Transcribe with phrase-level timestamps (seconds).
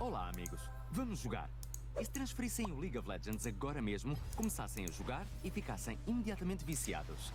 [0.00, 0.62] Olá, amigos.
[0.90, 1.50] Vamos jogar.
[2.00, 6.64] E se transferissem o League of Legends agora mesmo, começassem a jogar e ficassem imediatamente
[6.64, 7.34] viciados?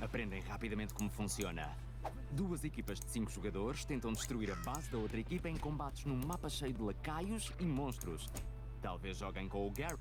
[0.00, 1.70] Aprendem rapidamente como funciona.
[2.30, 6.16] Duas equipas de cinco jogadores tentam destruir a base da outra equipa em combates num
[6.16, 8.30] mapa cheio de lacaios e monstros.
[8.80, 9.98] Talvez joguem com o Gary.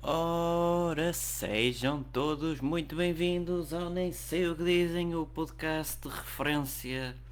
[0.00, 7.27] Ora, sejam todos muito bem-vindos ao Nem Sei o que Dizem, o podcast de referência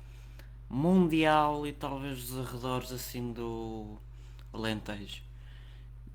[0.68, 3.98] mundial e talvez dos arredores assim do
[4.52, 5.22] Alentejo.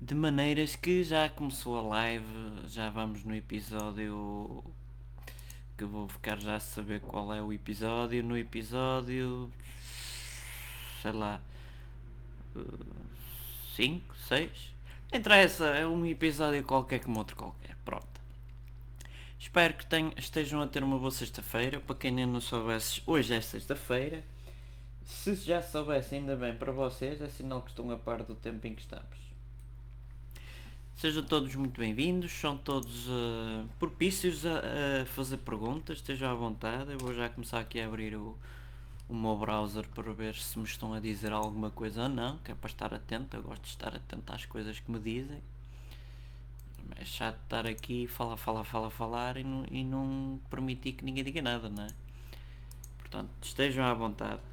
[0.00, 2.24] De maneiras que já começou a live,
[2.66, 4.64] já vamos no episódio
[5.76, 8.22] que vou ficar já a saber qual é o episódio.
[8.22, 9.50] No episódio,
[11.00, 11.40] sei lá,
[13.74, 14.50] 5, 6.
[15.12, 17.76] Interessa, é um episódio qualquer como outro qualquer.
[17.84, 18.06] Pronto.
[19.38, 21.80] Espero que tenham, estejam a ter uma boa sexta-feira.
[21.80, 24.22] Para quem ainda não soubesse, hoje é sexta-feira.
[25.04, 28.66] Se já soubesse, ainda bem para vocês, é sinal que estão a par do tempo
[28.66, 29.18] em que estamos.
[30.96, 36.92] Sejam todos muito bem-vindos, são todos uh, propícios a, a, fazer perguntas, estejam à vontade.
[36.92, 38.38] Eu vou já começar aqui a abrir o,
[39.08, 42.52] o meu browser para ver se me estão a dizer alguma coisa ou não, que
[42.52, 45.42] é para estar atento, eu gosto de estar atento às coisas que me dizem.
[46.96, 51.24] É chato estar aqui, falar, falar, falar, falar e não, e não permitir que ninguém
[51.24, 51.88] diga nada, não é?
[52.98, 54.51] Portanto, estejam à vontade.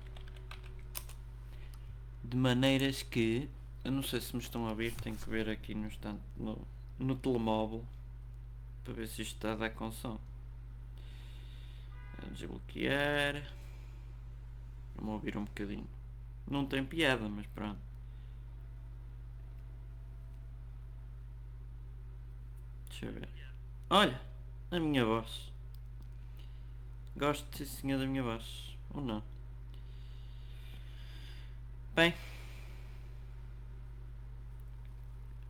[2.30, 3.50] De maneiras que,
[3.84, 6.62] eu não sei se me estão a ouvir, tenho que ver aqui no instante, no,
[7.00, 7.84] no telemóvel,
[8.84, 10.20] para ver se isto está a dar com som.
[12.32, 13.52] Desbloquear.
[14.96, 15.88] Vamos ouvir um bocadinho.
[16.48, 17.80] Não tem piada, mas pronto.
[22.90, 23.30] Deixa eu ver.
[23.90, 24.22] Olha,
[24.70, 25.52] a minha voz.
[27.18, 28.78] Gosto ser senhor da minha voz.
[28.92, 29.24] Ou não?
[32.00, 32.14] Bem.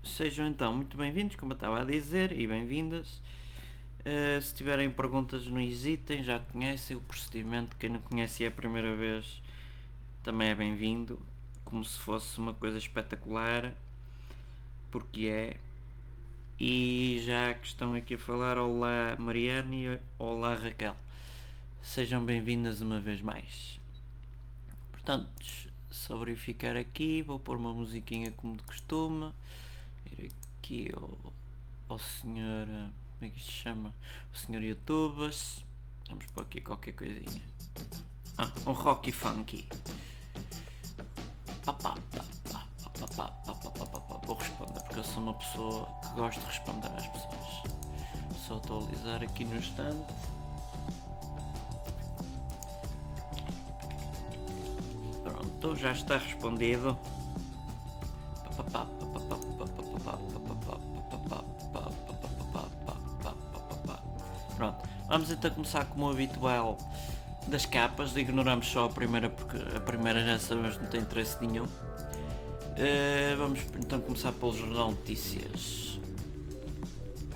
[0.04, 3.22] Sejam então muito bem-vindos, como eu estava a dizer, e bem-vindas.
[4.00, 8.52] Uh, se tiverem perguntas não hesitem, já conhecem o procedimento, quem não conhece é a
[8.52, 9.44] primeira vez
[10.24, 11.22] também é bem-vindo,
[11.64, 13.72] como se fosse uma coisa espetacular,
[14.90, 15.58] porque é.
[16.60, 20.98] E já que estão aqui a falar, olá Mariana e olá Raquel,
[21.80, 23.80] sejam bem-vindas uma vez mais.
[24.92, 25.69] Portanto,
[26.00, 29.32] só verificar aqui, vou pôr uma musiquinha como de costume,
[30.18, 31.34] ir aqui ao,
[31.88, 32.68] ao senhor
[33.20, 33.94] como é que se chama?
[34.34, 35.66] O senhor Youtubers.
[36.08, 37.42] Vamos pôr aqui qualquer coisinha.
[38.38, 39.68] Ah, um rock funky.
[44.26, 48.48] Vou responder porque eu sou uma pessoa que gosta de responder às pessoas.
[48.48, 50.14] Só atualizar aqui no instante.
[55.40, 56.98] Pronto, já está respondido.
[65.08, 66.78] Vamos então começar como habitual
[67.48, 71.64] das capas, ignoramos só a primeira porque a primeira já sabemos não tem interesse nenhum.
[71.64, 76.00] Uh, vamos então começar pelo Jornal Notícias.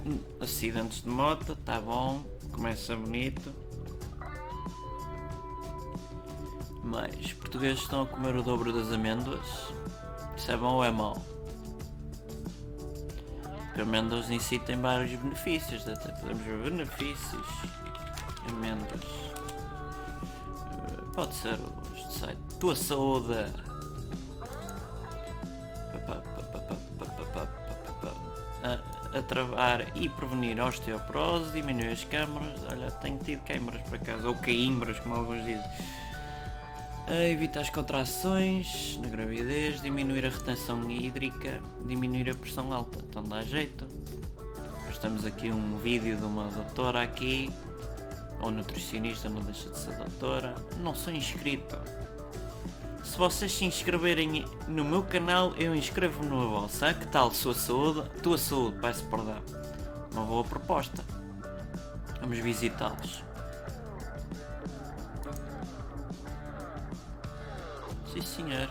[0.05, 2.21] Hum, acidentes de moto, tá bom,
[2.51, 3.62] começa bonito.
[6.83, 9.73] Mas portugueses estão a comer o dobro das amêndoas.
[10.35, 11.15] Isso é bom ou é mau?
[13.67, 17.47] Porque amêndoas em si tem vários benefícios, até podemos ver benefícios,
[18.49, 19.01] amêndoas.
[20.61, 23.33] Uh, pode ser o site Tua Saúde.
[28.63, 32.59] A, travar e prevenir osteoporose, diminuir as câmaras.
[32.69, 35.63] Olha, tenho tido câmaras para casa, ou caimbras, como alguns dizem
[37.11, 42.99] evitar as contrações na gravidez, diminuir a retenção hídrica, diminuir a pressão alta.
[43.09, 43.85] Então dá jeito.
[44.89, 47.51] Estamos aqui um vídeo de uma doutora aqui,
[48.39, 50.55] ou nutricionista, não deixa de ser doutora.
[50.79, 51.77] Não sou inscrito.
[53.03, 56.93] Se vocês se inscreverem no meu canal, eu inscrevo-me no vossa.
[56.93, 58.09] Que tal sua saúde?
[58.21, 59.41] Tua saúde, perdão.
[60.13, 61.03] Uma boa proposta.
[62.21, 63.23] Vamos visitá-los.
[68.35, 68.67] Senhor.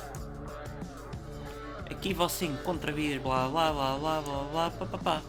[1.91, 5.23] Aqui você encontra vídeos blá blá blá blá blá blá pá, pá, pá.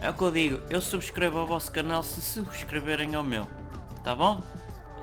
[0.00, 3.46] É o que eu digo, eu subscrevo ao vosso canal se subscreverem ao meu.
[4.04, 4.42] Tá bom?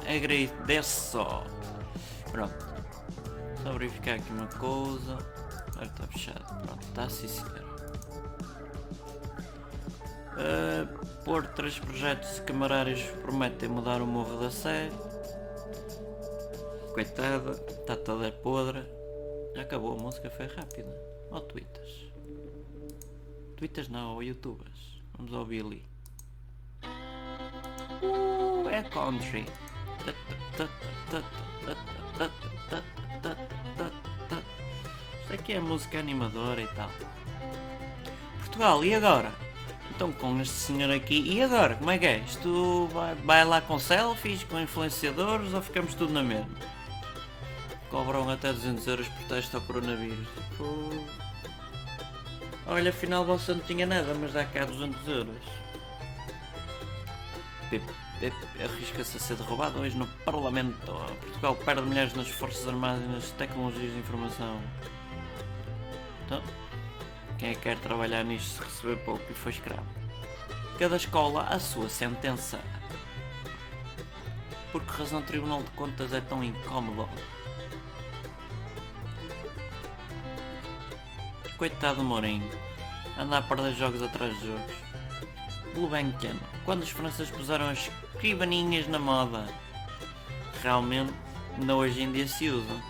[0.08, 1.44] Agradeço só.
[2.32, 2.66] Pronto.
[3.62, 5.18] Só verificar aqui uma coisa.
[5.72, 6.66] Agora está fechado.
[6.66, 7.66] Pronto, está sim senhor.
[10.36, 14.90] Uh, por três projetos camarários prometem mudar o morro da Sé.
[16.94, 17.54] Coitada
[17.86, 18.84] Está toda podre.
[19.56, 20.92] Acabou a música, foi rápida.
[21.30, 22.12] Ou tweetas.
[23.56, 25.04] Tweetas não, ou youtubers.
[25.16, 25.86] Vamos ao Billy.
[28.02, 29.46] Uh, é country.
[35.22, 36.90] Isto aqui é música animadora e tal.
[38.40, 39.32] Portugal, e agora?
[39.96, 41.76] Então com este senhor aqui, e agora?
[41.76, 42.18] Como é que é?
[42.18, 46.75] Isto vai, vai lá com selfies, com influenciadores ou ficamos tudo na mesma?
[47.96, 50.28] Cobram até 200 euros por teste ao coronavírus.
[50.58, 50.90] Pô.
[52.68, 55.42] Olha, afinal você não tinha nada, mas dá cá 200 euros.
[58.62, 60.92] Arrisca-se a ser derrubado hoje no Parlamento.
[61.22, 64.60] Portugal perde mulheres nas Forças Armadas e nas tecnologias de informação.
[66.26, 66.44] Então,
[67.38, 69.88] quem é que quer trabalhar nisto se receber pouco e foi escravo?
[70.78, 72.60] Cada escola a sua sentença.
[74.74, 77.08] Por que razão o Tribunal de Contas é tão incómodo?
[81.58, 82.50] Coitado do Mourinho.
[83.18, 84.76] Anda a perder jogos atrás de jogos.
[85.74, 86.36] Gulbenkian.
[86.66, 89.48] Quando os franceses puseram as escrivaninhas na moda?
[90.62, 91.14] Realmente,
[91.58, 92.82] não hoje em dia se usam.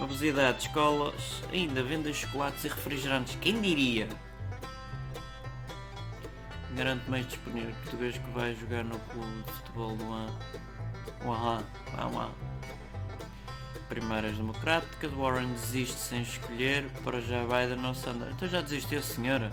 [0.00, 3.36] Obesidade, escolas, ainda vendem chocolates e refrigerantes.
[3.42, 4.08] Quem diria?
[6.74, 10.38] Garanto mais disponível português que vai jogar no clube de futebol do ano.
[11.26, 11.62] Uau,
[11.98, 12.49] uau, uau.
[13.90, 18.30] Primárias democráticas, Warren desiste sem escolher, para já Biden não se anda.
[18.30, 19.50] Então já desistiu, senhora?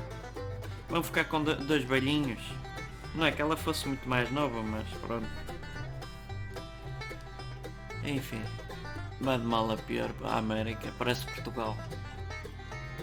[0.87, 2.39] Vão ficar com dois velhinhos?
[3.15, 5.27] Não é que ela fosse muito mais nova, mas pronto.
[8.03, 8.41] Enfim.
[9.19, 11.75] Vai de mal a pior a América, parece Portugal.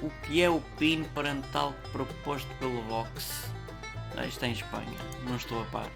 [0.00, 3.50] O que é o PIN parental proposto pelo Vox?
[4.16, 5.90] Ah, isto é em Espanha, não estou a par.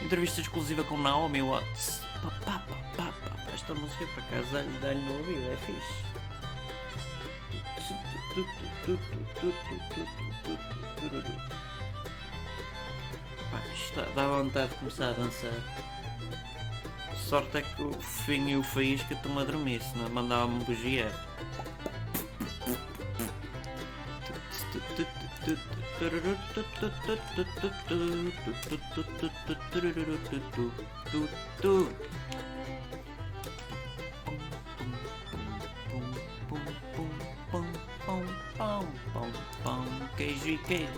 [0.00, 2.02] Entrevista exclusiva com Naomi Watts.
[2.22, 2.62] Pá, pá,
[2.96, 3.12] pá,
[3.54, 6.04] Esta música para casa dá-lhe dá no ouvido, é fixe.
[13.52, 15.52] Pá, isto dá, vontade de começar a dançar.
[17.28, 21.12] Sorte é que o Finho e o Faísca estão a dormir, senão mandava-me bugia.
[40.24, 40.88] Queijo e queijo.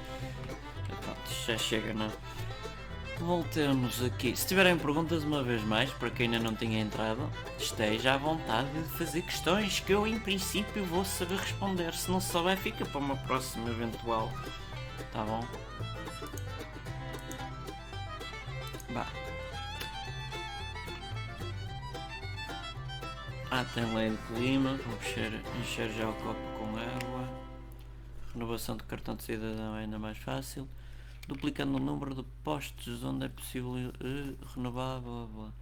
[1.44, 2.12] Já chega, não?
[3.19, 4.37] Voltemos aqui.
[4.37, 7.28] Se tiverem perguntas uma vez mais, para quem ainda não tinha entrado,
[7.58, 11.93] esteja à vontade de fazer questões que eu em princípio vou saber responder.
[11.93, 14.32] Se não souber, fica para uma próxima eventual.
[15.12, 15.44] Tá bom?
[18.93, 19.08] Bah.
[23.50, 24.78] Ah, tem lei de clima.
[24.87, 27.45] Vou encher, encher já o copo com água.
[28.36, 30.68] Renovação de cartão de cidadão é ainda mais fácil
[31.26, 35.52] duplicando o número de postos onde é possível uh, renovar, blá blá.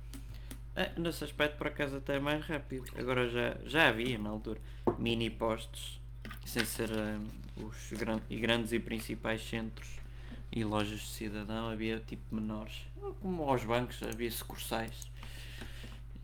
[0.75, 2.85] É, nesse aspecto por acaso até é mais rápido.
[2.99, 4.61] Agora já, já havia na altura
[4.99, 6.01] mini postos,
[6.45, 9.89] sem ser uh, os gran e grandes e principais centros
[10.51, 12.83] e lojas de cidadão, havia tipo menores.
[13.23, 15.09] Como aos bancos havia sucursais.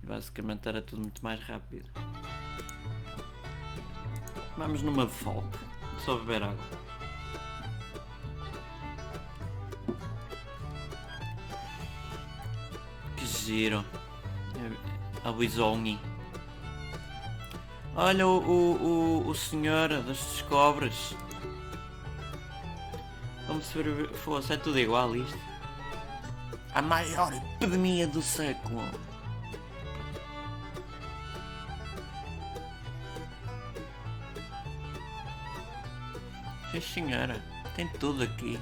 [0.02, 1.88] Basicamente era tudo muito mais rápido.
[4.56, 5.69] Vamos numa folk.
[6.04, 6.80] Só beber água.
[13.50, 13.84] giro.
[15.24, 15.98] A bisonha.
[17.96, 21.16] Olha o, o, o, o senhor das descobres.
[23.46, 23.82] Como se
[24.24, 25.38] fosse, é tudo igual isto.
[26.72, 28.82] A maior epidemia do século.
[36.80, 37.42] Senhora,
[37.76, 38.58] tem tudo aqui.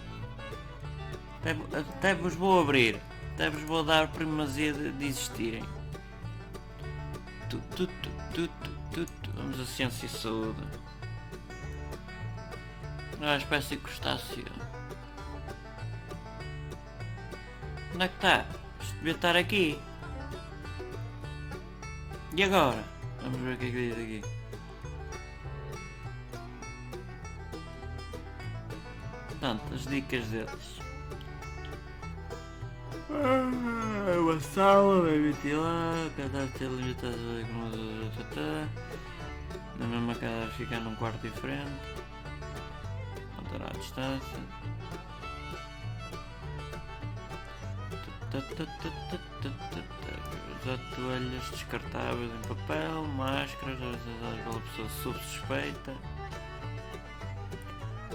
[1.40, 3.00] Até, até vos vou abrir
[3.38, 5.62] até vos vou dar primazia de, de existirem.
[7.48, 7.86] Tu, tu,
[8.34, 8.50] tu,
[9.36, 10.60] Vamos a ciência e saúde.
[13.20, 14.44] Ah, espécie de crustáceo.
[17.94, 18.44] Onde é que está?
[18.80, 19.78] Isto devia estar aqui.
[22.34, 22.82] E agora?
[23.22, 24.37] Vamos ver o que é que diz aqui.
[29.48, 30.80] Portanto, as dicas deles.
[33.10, 37.16] Ah, uma sala, vai meter lá, cada ter limitado
[39.78, 41.70] na mesma casa ficar num quarto diferente,
[43.36, 44.38] manter a distância.
[50.66, 56.17] Já toalhas descartáveis em papel, máscaras utilizadas pela pessoa sob suspeita.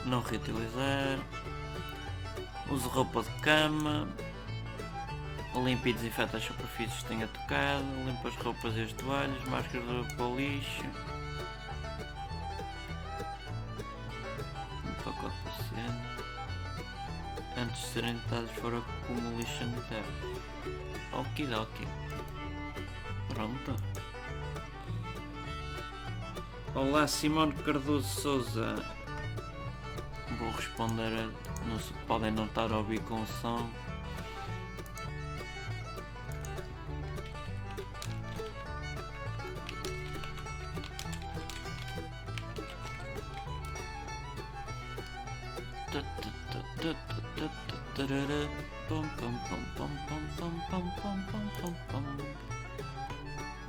[0.05, 1.19] Não reutilizar.
[2.69, 4.07] Use roupa de cama.
[5.55, 7.85] Limpe e desinfeta as superfícies que tenha tocado.
[8.05, 9.43] Limpa as roupas e as toalhas.
[9.45, 10.83] Máscaras de para o lixo.
[14.83, 16.13] Um pacote de paciente.
[17.57, 20.05] Antes de serem deitados fora como lixo sanitário.
[21.13, 21.87] Okidoki.
[23.29, 23.75] Pronto.
[26.75, 28.92] Olá Simone Cardoso Souza
[30.73, 31.29] responder
[31.67, 33.69] não se podem não estar a ouvir com som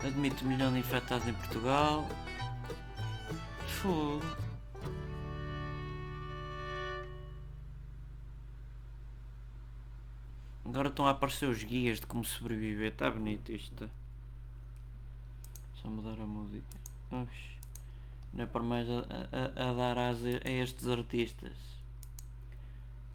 [0.02, 2.06] Admito milhão de infectados em Portugal.
[3.66, 4.43] Fogo.
[10.94, 12.92] Estão a aparecer os guias de como sobreviver.
[12.92, 13.90] Está bonito isto.
[15.82, 16.78] Só mudar a música.
[17.10, 17.54] Oxe.
[18.32, 21.52] Não é por mais a, a- a dar asa a estes artistas.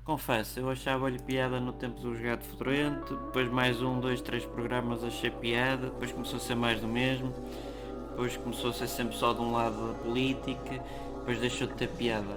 [0.03, 5.03] Confesso, eu achava-lhe piada no tempo do Gato Fedorento, depois mais um, dois, três programas
[5.03, 7.31] achei piada, depois começou a ser mais do mesmo,
[8.09, 10.83] depois começou a ser sempre só de um lado da política,
[11.19, 12.35] depois deixou de ter piada.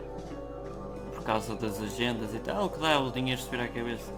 [1.15, 4.13] Por causa das agendas e tal, o que dá o dinheiro subir à cabeça.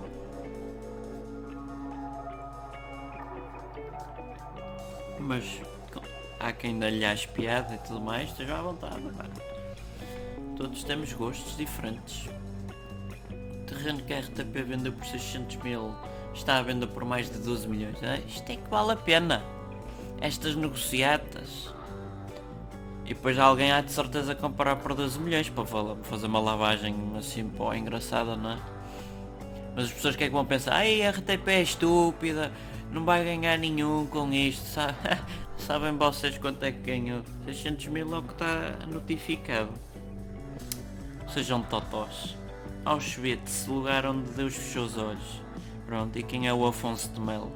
[5.27, 5.61] Mas
[6.39, 9.01] há quem ainda lhe ache piada e tudo mais, esteja à vontade.
[9.17, 9.25] pá.
[10.57, 12.29] Todos temos gostos diferentes.
[13.31, 15.95] O terreno que a RTP vendeu por 600 mil
[16.35, 17.97] está à venda por mais de 12 milhões.
[18.03, 19.43] Ah, Isto é que vale a pena.
[20.21, 21.73] Estas negociatas.
[23.05, 26.95] E depois alguém há de certeza comprar por 12 milhões para fa- fazer uma lavagem
[27.19, 28.59] assim pô, engraçada, não é?
[29.77, 30.73] Mas as pessoas que é que vão pensar?
[30.75, 32.51] Ai, a RTP é estúpida,
[32.95, 34.95] não vai ganhar nenhum com isto, sabe?
[35.59, 37.23] Sabem vocês quanto é que ganhou?
[37.47, 39.71] 600 mil é o que está notificado.
[41.29, 42.37] Sejam totós.
[42.85, 45.43] Auschwitz, lugar onde Deus fechou os olhos.
[45.87, 47.51] Pronto, e quem é o Afonso de Melo?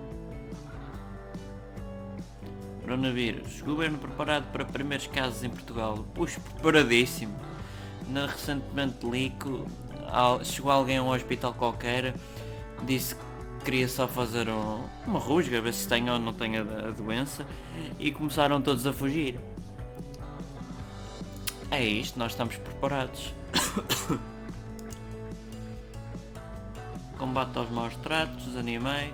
[2.80, 3.60] Coronavírus.
[3.60, 6.04] Governo preparado para primeiros casos em Portugal.
[6.14, 7.34] Puxa, preparadíssimo.
[8.08, 9.62] Na, recentemente li que
[10.10, 12.14] al- chegou alguém a um hospital qualquer,
[12.86, 13.20] disse que
[13.64, 17.44] queria só fazer um- uma rusga, ver se tem ou não tem a, a doença,
[17.98, 19.38] e começaram todos a fugir.
[21.70, 23.32] É isto, nós estamos preparados.
[27.18, 29.12] Combate aos maus tratos dos animais.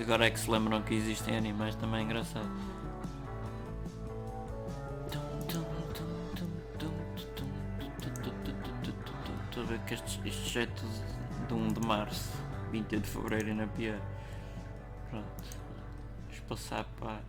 [0.00, 2.48] Agora é que se lembram que existem animais também é engraçado.
[9.96, 10.66] Este, este
[11.48, 12.30] de 1 de março,
[12.70, 14.00] 20 de fevereiro é pior.
[15.10, 15.26] Pronto.
[16.22, 17.20] Vamos passar para.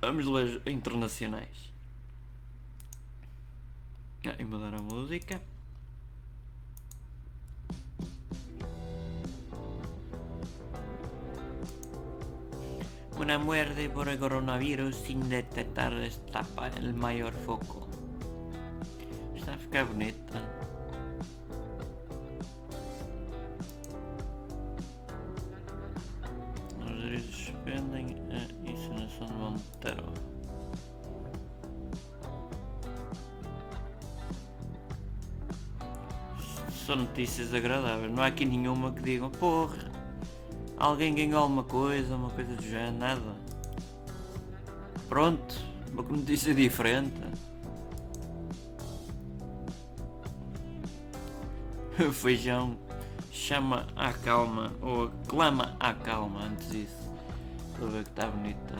[0.00, 1.72] Vamos ler internacionais.
[4.26, 5.40] Ah, e mudar a música.
[13.18, 17.88] Una muerte por el coronavirus sin detectar destapa el mayor foco.
[19.34, 20.67] Está a ficar bonita.
[37.18, 38.12] Notícias agradáveis.
[38.12, 39.90] Não há aqui nenhuma que digam, porra,
[40.76, 43.36] alguém ganhou alguma coisa, uma coisa do género, nada.
[45.08, 45.56] Pronto,
[45.92, 47.20] uma notícia diferente.
[52.12, 52.78] Feijão
[53.32, 57.10] chama à calma, ou clama à calma antes disso.
[57.72, 58.76] Estou a ver que está bonita.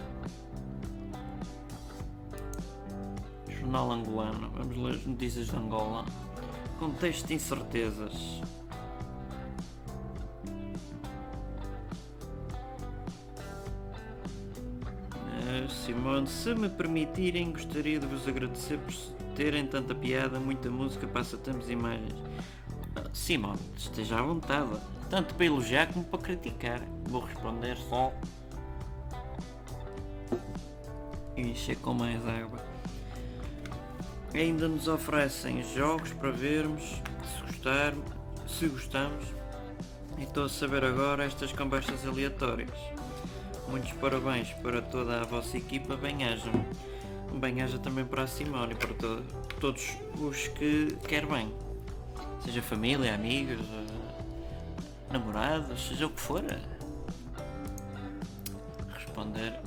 [3.48, 6.04] Jornal angolano, vamos ler as notícias de Angola.
[6.78, 8.40] Contexto de incertezas.
[15.48, 18.94] Eh, Simone, se me permitirem, gostaria de vos agradecer por
[19.34, 22.14] terem tanta piada, muita música, passatempos e imagens.
[22.94, 24.78] Ah, Simone, esteja à vontade,
[25.10, 26.80] tanto para elogiar como para criticar.
[27.08, 28.12] Vou responder só.
[31.36, 32.67] E encher com mais água.
[34.34, 37.94] Ainda nos oferecem jogos para vermos, se gostar,
[38.46, 39.24] se gostamos.
[40.18, 42.76] E estou a saber agora estas conversas aleatórias.
[43.68, 46.50] Muitos parabéns para toda a vossa equipa, bem-aja.
[47.38, 49.22] Bem-aja também para a Simone e para to
[49.60, 51.54] todos os que quer bem.
[52.44, 56.42] Seja família, amigos, eh, namorados, seja o que for.
[58.94, 59.60] Responder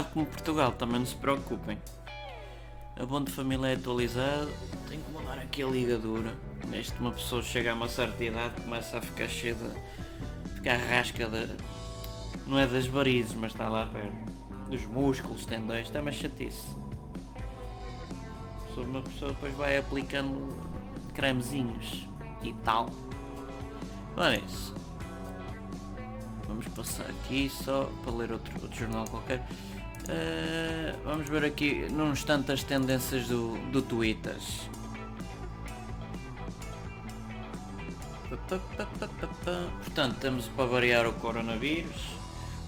[0.00, 1.78] bocado como Portugal, também não se preocupem.
[2.98, 4.50] A bom de família é atualizado,
[4.88, 6.34] tem que mudar aqui a ligadura.
[6.68, 10.54] Neste uma pessoa chega a uma certa idade começa a ficar cheia de.
[10.54, 11.56] ficar rasca de.
[12.46, 14.30] não é das varizes, mas está lá perto.
[14.68, 16.68] Dos músculos, tendões, está mais chatice.
[18.74, 20.56] Só uma pessoa depois vai aplicando
[21.14, 22.06] cremezinhos
[22.42, 22.88] e tal.
[24.16, 24.74] Olha isso.
[26.46, 29.44] Vamos passar aqui só para ler outro, outro jornal qualquer.
[30.08, 34.36] Uh, vamos ver aqui num instante as tendências do, do Twitter.
[39.84, 42.20] Portanto, temos para variar o coronavírus,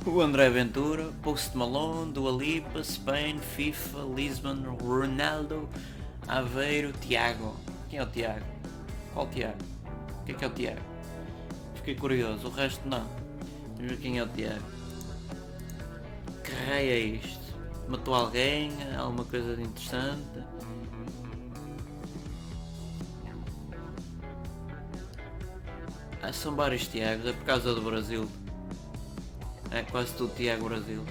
[0.05, 5.69] o André Ventura, Post Malone, Dua Lipa, Spain, FIFA, Lisbon, Ronaldo,
[6.27, 7.57] Aveiro, Tiago.
[7.89, 8.45] Quem é o Tiago?
[9.15, 9.59] Qual Tiago?
[10.21, 10.81] O que é que é o Tiago?
[11.77, 13.07] Fiquei curioso, o resto não.
[13.77, 14.82] Vamos ver quem é o Tiago.
[16.53, 17.57] Que raio é isto?
[17.89, 18.71] Matou alguém?
[18.95, 20.45] Alguma coisa de interessante?
[26.21, 28.29] Ah, são vários Tiagos, é por causa do Brasil.
[29.71, 31.03] É quase tudo Tiago Brasil.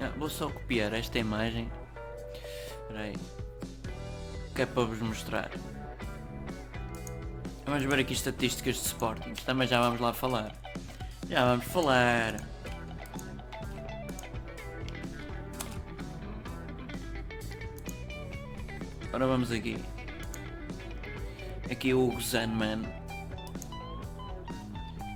[0.00, 1.70] Ah, vou só copiar esta imagem.
[2.82, 3.16] Espera aí.
[4.56, 5.52] Que é para vos mostrar.
[7.64, 9.34] Vamos ver aqui estatísticas de Sporting.
[9.46, 10.52] Também já vamos lá falar.
[11.28, 12.51] Já vamos falar.
[19.12, 19.76] Agora vamos aqui.
[21.70, 22.80] Aqui o Hugo Zanman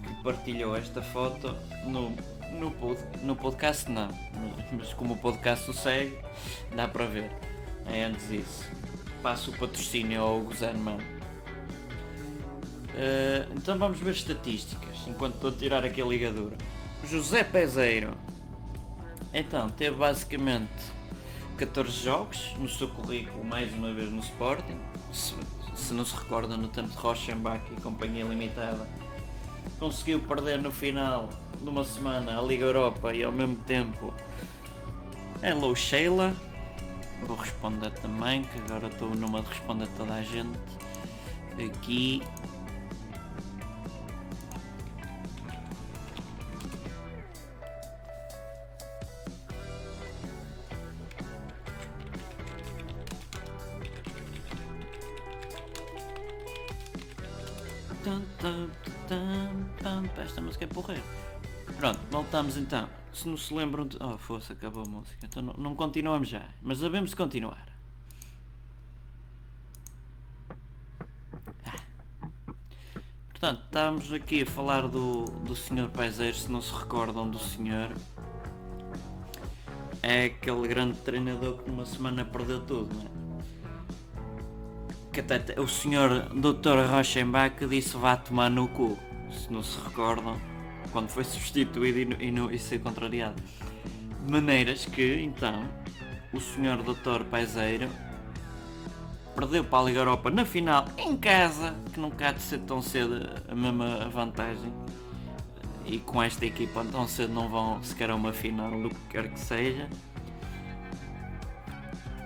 [0.07, 1.57] que partilhou esta foto
[1.87, 2.15] no,
[2.59, 4.11] no, pod, no podcast não,
[4.71, 6.15] mas como o podcast o segue,
[6.75, 7.31] dá para ver.
[7.87, 8.71] É antes disso.
[9.23, 10.99] Passo o patrocínio ao Hugo Zanman.
[12.93, 16.55] Uh, então vamos ver estatísticas, enquanto estou a tirar aqui a ligadura.
[17.03, 18.13] José Peseiro.
[19.33, 20.96] Então, teve basicamente
[21.57, 24.77] 14 jogos no seu currículo, mais uma vez no Sporting.
[25.11, 25.35] Se,
[25.75, 28.87] se não se recorda, no tempo de Rochenbach e Companhia Limitada.
[29.79, 34.13] Conseguiu perder no final de uma semana a Liga Europa e ao mesmo tempo
[35.43, 36.37] Hello Sheila.
[37.27, 40.59] Vou responder também, que agora estou numa de responder toda a gente.
[41.53, 42.23] Aqui
[62.57, 62.89] voltamos então.
[63.13, 63.97] Se não se lembram de.
[64.01, 65.19] Oh, fosse, acabou a música.
[65.25, 66.43] Então não, não continuamos já.
[66.63, 67.67] Mas sabemos continuar.
[71.65, 71.77] Ah.
[73.31, 75.89] Portanto, estamos aqui a falar do, do Sr.
[75.93, 77.93] Paiseiro, se não se recordam do senhor.
[80.03, 83.27] É aquele grande treinador que numa semana perdeu tudo, não é?
[85.13, 86.87] que até o senhor Dr.
[86.91, 88.99] Rochenbach disse vá tomar no cu,
[89.33, 90.39] se não se recordam,
[90.93, 93.41] quando foi substituído e, e, no, e ser contrariado.
[94.25, 95.69] De maneiras que, então,
[96.33, 97.25] o senhor Dr.
[97.31, 97.89] Paiseiro
[99.35, 102.81] perdeu para a Liga Europa na final, em casa, que não há de ser tão
[102.81, 104.73] cedo a mesma vantagem.
[105.85, 109.29] E com esta equipa tão cedo não vão sequer a uma final, do que quer
[109.31, 109.89] que seja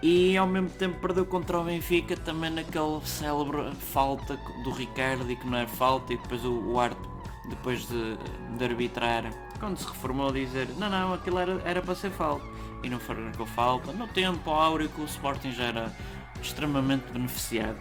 [0.02, 5.36] e ao mesmo tempo perdeu contra o Benfica também naquele célebre falta do Ricardo e
[5.36, 7.10] que não é falta e depois o, o árbitro
[7.48, 8.16] depois de,
[8.56, 12.44] de arbitrar, quando se reformou, dizer não, não, aquilo era, era para ser falta.
[12.82, 12.98] E não
[13.36, 13.92] com falta.
[13.92, 15.92] No tempo áureo o Sporting já era
[16.40, 17.78] extremamente beneficiado.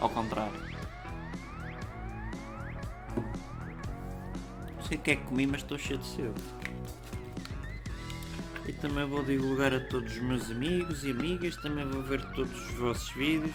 [0.00, 0.58] Ao contrário.
[4.76, 6.42] Não sei o que é que comi, mas estou cheio de sede.
[8.66, 12.70] E também vou divulgar a todos os meus amigos e amigas, também vou ver todos
[12.70, 13.54] os vossos vídeos,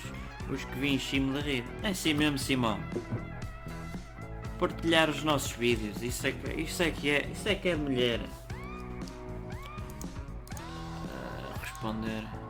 [0.51, 1.65] os que vim enchim de rir.
[1.81, 2.79] É assim mesmo, Simão.
[4.59, 7.75] Partilhar os nossos vídeos, isso é que, isso é, que é, isso é que é
[7.75, 8.19] mulher.
[10.53, 12.48] Uh, responder.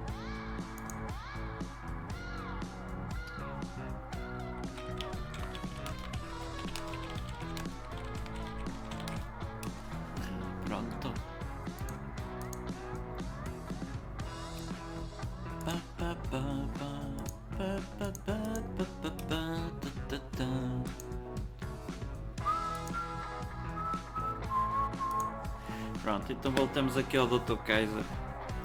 [26.89, 27.56] Voltamos aqui ao Dr.
[27.65, 28.04] Kaiser.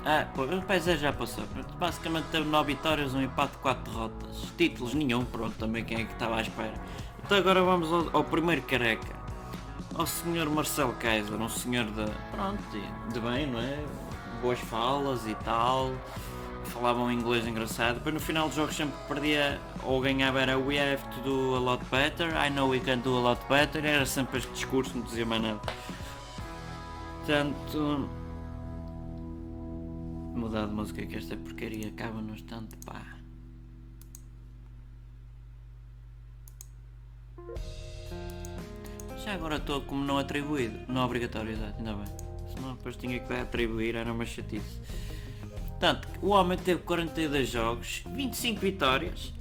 [0.04, 1.44] Ah, pô, o Pezé já passou.
[1.78, 4.52] Basicamente teve 9 vitórias, um empate, 4 derrotas.
[4.56, 6.74] Títulos nenhum, pronto, também quem é que estava à espera.
[7.24, 9.14] Então agora vamos ao, ao primeiro careca.
[9.94, 12.04] Ao senhor Marcelo Kaiser, um senhor de.
[12.32, 12.62] pronto,
[13.12, 13.78] de bem, não é?
[14.42, 15.92] Boas falas e tal.
[16.64, 17.96] Falavam inglês engraçado.
[17.96, 21.58] Depois no final dos jogos sempre perdia ou ganhava era We have to do a
[21.58, 23.84] lot better, I know we can do a lot better.
[23.84, 25.60] Era sempre este discurso, não dizia mais nada.
[27.24, 28.06] Portanto.
[30.34, 33.02] Mudar de música que esta porcaria acaba no instante, pá.
[39.24, 40.78] Já agora estou como não atribuído.
[40.86, 42.04] Não obrigatório, exato, ainda bem.
[42.54, 44.78] Senão depois tinha que atribuir, era uma chatice.
[45.68, 49.32] Portanto, o homem teve 42 jogos, 25 vitórias,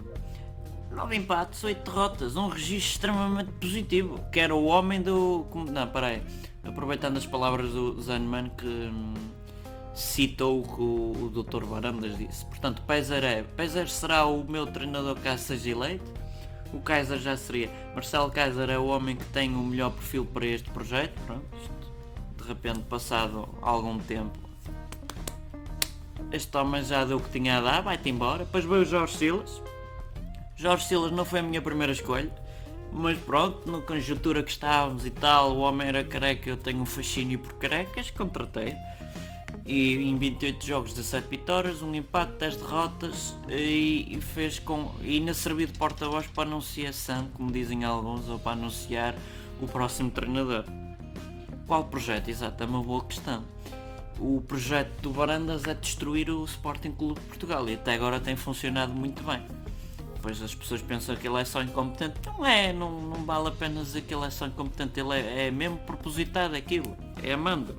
[0.93, 2.35] 9 empates, 8 derrotas.
[2.35, 4.19] Um registro extremamente positivo.
[4.31, 5.45] Que era o homem do.
[5.71, 6.21] Não, parei
[6.63, 9.13] aproveitando as palavras do Zanman que hum,
[9.93, 11.65] citou o que o, Dr.
[11.65, 12.45] Varandas disse.
[12.45, 13.43] Portanto, Peser é.
[13.43, 16.23] Peser será o meu treinador caso seja eleito.
[16.73, 17.69] O Kaiser já seria.
[17.93, 21.19] Marcelo Kaiser é o homem que tem o melhor perfil para este projeto.
[21.25, 21.45] Pronto,
[22.37, 24.39] de repente, passado algum tempo,
[26.31, 28.39] este homem já deu o que tinha a dar, vai-te embora.
[28.39, 29.61] Depois veio o Jorge Silas.
[30.55, 32.31] Jorge Silas não foi a minha primeira escolha.
[32.95, 36.85] Mas pronto, na conjuntura que estávamos e tal, o homem era careca, eu tenho um
[36.85, 38.75] fascínio por carecas, contratei.
[39.65, 44.91] E em 28 jogos, 17 vitórias, um empate, 10 derrotas e, e fez com.
[45.01, 49.15] e ainda serviu de porta-voz para anunciação, como dizem alguns, ou para anunciar
[49.59, 50.65] o próximo treinador.
[51.65, 52.29] Qual projeto?
[52.29, 53.43] Exato, é uma boa questão.
[54.19, 58.35] O projeto do Barandas é destruir o Sporting Clube de Portugal e até agora tem
[58.35, 59.41] funcionado muito bem
[60.23, 62.15] depois as pessoas pensam que ele é só incompetente.
[62.25, 65.47] Não é, não, não vale a pena dizer que ele é só incompetente, ele é,
[65.47, 67.75] é mesmo propositado aquilo, é amando.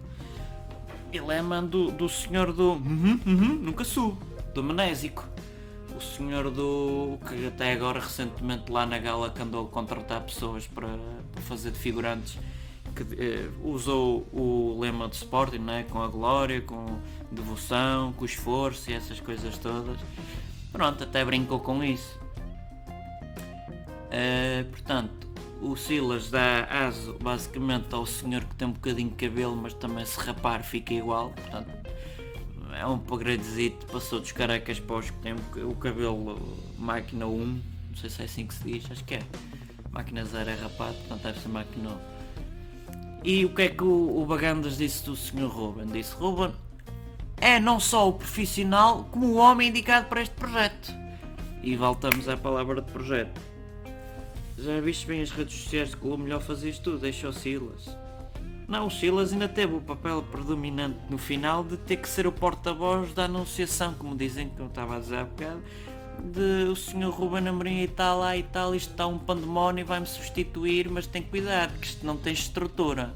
[1.10, 2.72] Ele é amando do, do senhor do.
[2.72, 4.18] Uhum, uhum, nunca sou,
[4.52, 5.26] do Menésico.
[5.96, 7.18] O senhor do.
[7.26, 10.98] que até agora recentemente lá na gala que andou a contratar pessoas para,
[11.32, 12.36] para fazer de figurantes
[12.94, 15.86] que eh, usou o lema de Sporting, né?
[15.88, 16.98] com a glória, com
[17.30, 19.98] devoção, com esforço e essas coisas todas.
[20.70, 22.23] Pronto, até brincou com isso.
[24.14, 25.26] Uh, portanto,
[25.60, 30.04] o Silas dá aso basicamente ao senhor que tem um bocadinho de cabelo, mas também
[30.04, 31.30] se rapar fica igual.
[31.30, 31.68] Portanto,
[32.78, 36.40] é um upgradezito, passou dos carecas para os que têm o cabelo
[36.78, 37.60] máquina 1, não
[37.96, 39.22] sei se é assim que se diz, acho que é.
[39.90, 42.14] Máquina 0 é rapado, portanto deve ser máquina 1.
[43.24, 45.46] E o que é que o, o Bagandas disse do Sr.
[45.46, 45.86] Ruben?
[45.86, 46.52] Disse, Ruben
[47.40, 50.92] é não só o profissional, como o homem indicado para este projeto.
[51.62, 53.53] E voltamos à palavra de projeto.
[54.56, 57.96] Já viste bem as redes sociais de clube, melhor fazer tudo, deixa o Silas.
[58.68, 62.32] Não, o Silas ainda teve o papel predominante no final de ter que ser o
[62.32, 65.62] porta-voz da anunciação, como dizem que eu estava a dizer há bocado,
[66.22, 70.06] de o senhor Ruben Amorim e tal, lá e tal, isto está um pandemónio vai-me
[70.06, 73.14] substituir, mas tem cuidado, que isto não tem estrutura.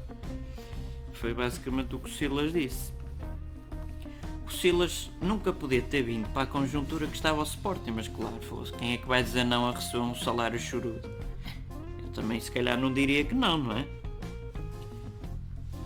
[1.13, 2.93] Foi basicamente o que o Silas disse.
[4.45, 8.35] O Silas nunca podia ter vindo para a conjuntura que estava ao Sporting, mas claro,
[8.41, 11.28] fosse, quem é que vai dizer não a receber um salário chorudo?
[12.19, 13.87] Também se calhar não diria que não, não é?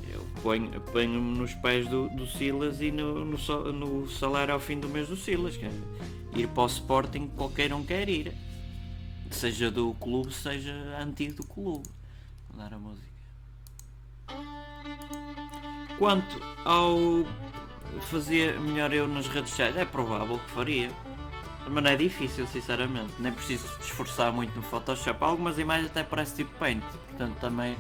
[0.10, 3.38] Eu ponho-me ponho nos pés do, do Silas e no, no,
[3.72, 5.56] no, salário ao fim do mês do Silas.
[5.56, 5.72] Quer
[6.36, 8.34] ir para o Sporting qualquer um quer ir.
[9.30, 11.88] Seja do clube, seja antigo do clube.
[12.50, 13.14] Vou dar a música.
[16.00, 16.98] Quanto ao
[18.10, 20.90] fazer melhor eu nas redes sociais, é provável que faria.
[21.70, 23.14] Mas não é difícil, sinceramente.
[23.20, 25.24] Nem preciso esforçar muito no Photoshop.
[25.24, 26.84] Algumas imagens até parece tipo Paint.
[27.10, 27.78] Portanto, também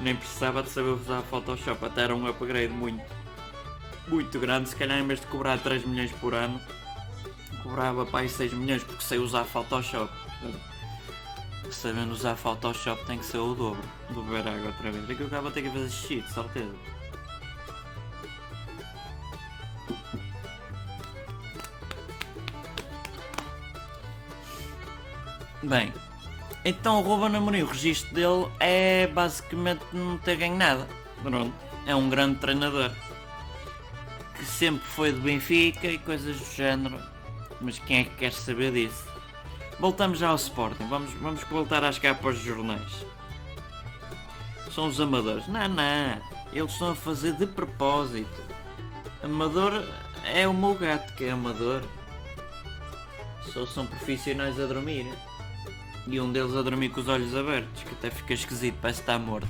[0.00, 1.84] nem precisava de saber usar Photoshop.
[1.84, 3.04] Até era um upgrade muito,
[4.08, 4.70] muito grande.
[4.70, 6.60] Se calhar em vez de cobrar 3 milhões por ano,
[7.62, 10.12] cobrava para aí 6 milhões porque sei usar Photoshop.
[11.70, 13.82] Sabendo usar Photoshop tem que ser o dobro.
[14.10, 15.06] Vou beber água outra vez.
[15.06, 16.74] Daqui a vou ter que fazer xixi, de certeza.
[25.62, 25.92] Bem,
[26.64, 30.88] então o Ruben Amorim, o registro dele é basicamente não ter ganho nada.
[31.22, 31.54] Pronto,
[31.86, 32.90] é um grande treinador.
[34.34, 36.98] Que sempre foi de Benfica e coisas do género.
[37.60, 39.06] Mas quem é que quer saber disso?
[39.78, 43.06] Voltamos já ao Sporting, vamos, vamos voltar às capas dos jornais.
[44.72, 45.46] São os amadores.
[45.46, 46.20] Não, não,
[46.52, 48.42] eles estão a fazer de propósito.
[49.22, 49.84] Amador
[50.24, 51.82] é o meu gato que é amador.
[53.52, 55.06] Só são profissionais a dormir.
[56.06, 59.18] E um deles a dormir com os olhos abertos, que até fica esquisito, parece estar
[59.18, 59.48] morto.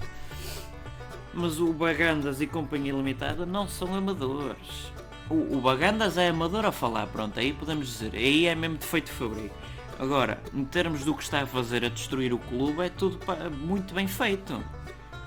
[1.33, 4.93] Mas o Bagandas e Companhia Limitada não são amadores.
[5.31, 8.15] O, o Bagandas é amador a falar, pronto, aí podemos dizer.
[8.15, 9.55] Aí é mesmo defeito fabrico.
[9.99, 13.19] Agora, em termos do que está a fazer a destruir o clube, é tudo
[13.57, 14.63] muito bem feito.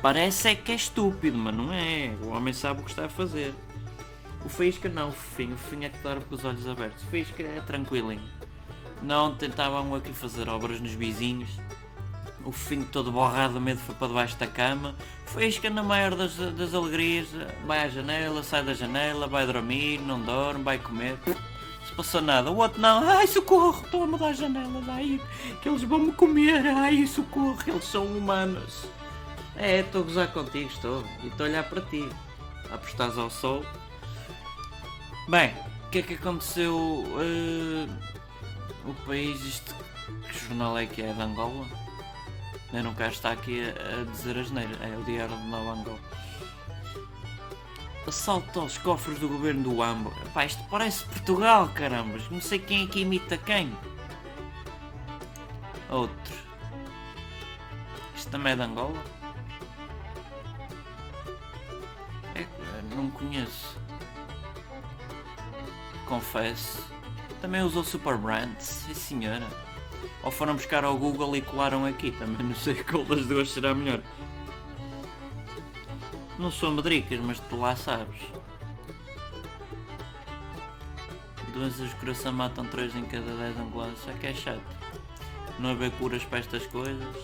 [0.01, 2.13] Parece é que é estúpido, mas não é.
[2.21, 3.53] O homem sabe o que está a fazer.
[4.45, 5.55] O Faísca não, o Fofinho.
[5.55, 7.03] O Fofinho é que dorme com os olhos abertos.
[7.03, 8.21] O Faísca é tranquilinho.
[9.01, 11.49] Não tentavam aqui fazer obras nos vizinhos.
[12.43, 14.95] O filho todo borrado, medo foi para debaixo da cama.
[15.25, 17.27] Foi isca na maior das, das alegrias.
[17.65, 21.17] Vai à janela, sai da janela, vai dormir, não dorme, vai comer.
[21.88, 22.51] Se passou nada.
[22.51, 23.08] O outro não.
[23.08, 24.81] Ai, socorro, estou a mudar a janela.
[24.89, 25.19] Ai,
[25.62, 26.67] que eles vão me comer.
[26.67, 28.86] Ai, socorro, eles são humanos.
[29.55, 31.03] É, estou a gozar contigo, estou.
[31.23, 32.08] E estou a olhar para ti.
[32.71, 33.65] Apostares ao sol.
[35.27, 35.51] Bem,
[35.88, 36.75] o que é que aconteceu?
[36.75, 38.14] Uh
[38.86, 39.76] o país, isto,
[40.30, 41.12] que jornal é que é?
[41.13, 41.65] De Angola?
[42.71, 46.00] Eu não quero estar aqui a, dizer as neiras, é o Diário de Nova Angola.
[48.08, 50.13] Assalto aos cofres do governo do Ambo.
[50.34, 52.19] Pá, isto parece Portugal, caramba.
[52.30, 53.76] Não sei quem é que imita quem.
[55.89, 56.36] Outro.
[58.15, 59.04] Isto também é de Angola?
[62.36, 62.45] É,
[62.95, 63.76] não conheço.
[66.06, 66.94] Confesso.
[67.45, 69.45] Também usou Super Brands, sim senhora.
[70.23, 73.71] Ou foram buscar ao Google e colaram aqui, também não sei qual das duas será
[73.75, 74.01] melhor.
[76.39, 78.19] Não sou medricas, mas tu lá sabes.
[81.53, 84.63] Doenças do coração matam 3 em cada 10 angolanos, é que é chato.
[85.60, 87.15] Não haver curas para estas coisas.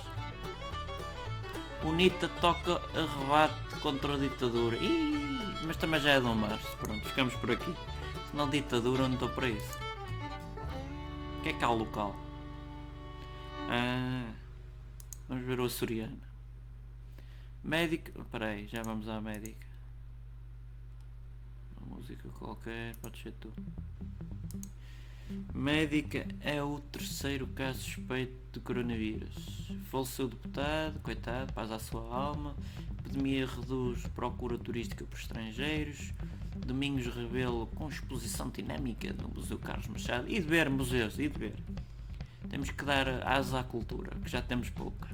[1.83, 4.77] O Nita toca a rebate contra a ditadura.
[4.77, 6.77] Ih, mas também já é Dom Março.
[6.77, 7.73] Pronto, ficamos por aqui.
[8.29, 9.90] Senão ditadura não estou para isso.
[11.41, 12.15] O que é que há local?
[13.67, 14.31] Ah,
[15.27, 16.21] vamos ver o açoriano.
[17.63, 18.23] Médico.
[18.25, 19.65] Peraí, já vamos à médica.
[21.81, 23.51] Uma música qualquer, pode ser tu.
[25.51, 29.67] Médica é o terceiro caso suspeito de coronavírus.
[29.89, 32.55] Faleceu o deputado, coitado, paz à sua alma.
[33.11, 36.13] Epidemia reduz procura turística por estrangeiros.
[36.55, 40.29] Domingos Rebelo com exposição dinâmica no Museu Carlos Machado.
[40.29, 41.53] E de ver museus, e de ver.
[42.49, 45.09] Temos que dar asa à cultura, que já temos pouca.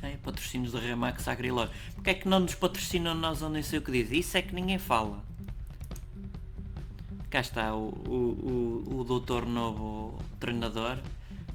[0.00, 1.68] É, patrocínios da Remax Agrilor.
[1.96, 4.12] Porque é que não nos patrocinam nós ou nem sei o que diz?
[4.12, 5.24] Isso é que ninguém fala.
[7.30, 10.98] Cá está o, o, o, o doutor novo treinador.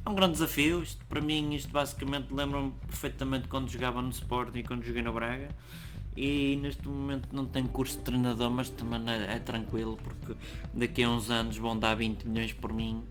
[0.05, 0.81] É um grande desafio.
[0.81, 5.13] Isto, para mim, isto basicamente lembra-me perfeitamente quando jogava no Sporting e quando joguei no
[5.13, 5.49] Braga
[6.15, 10.35] e neste momento não tenho curso de treinador, mas também é, é, tranquilo porque
[10.73, 13.03] daqui a uns anos vão dar 20 milhões por mim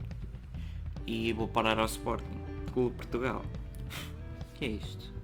[1.06, 2.38] e vou parar ao Sporting
[2.72, 3.42] Clube Portugal.
[4.54, 5.17] que é isto?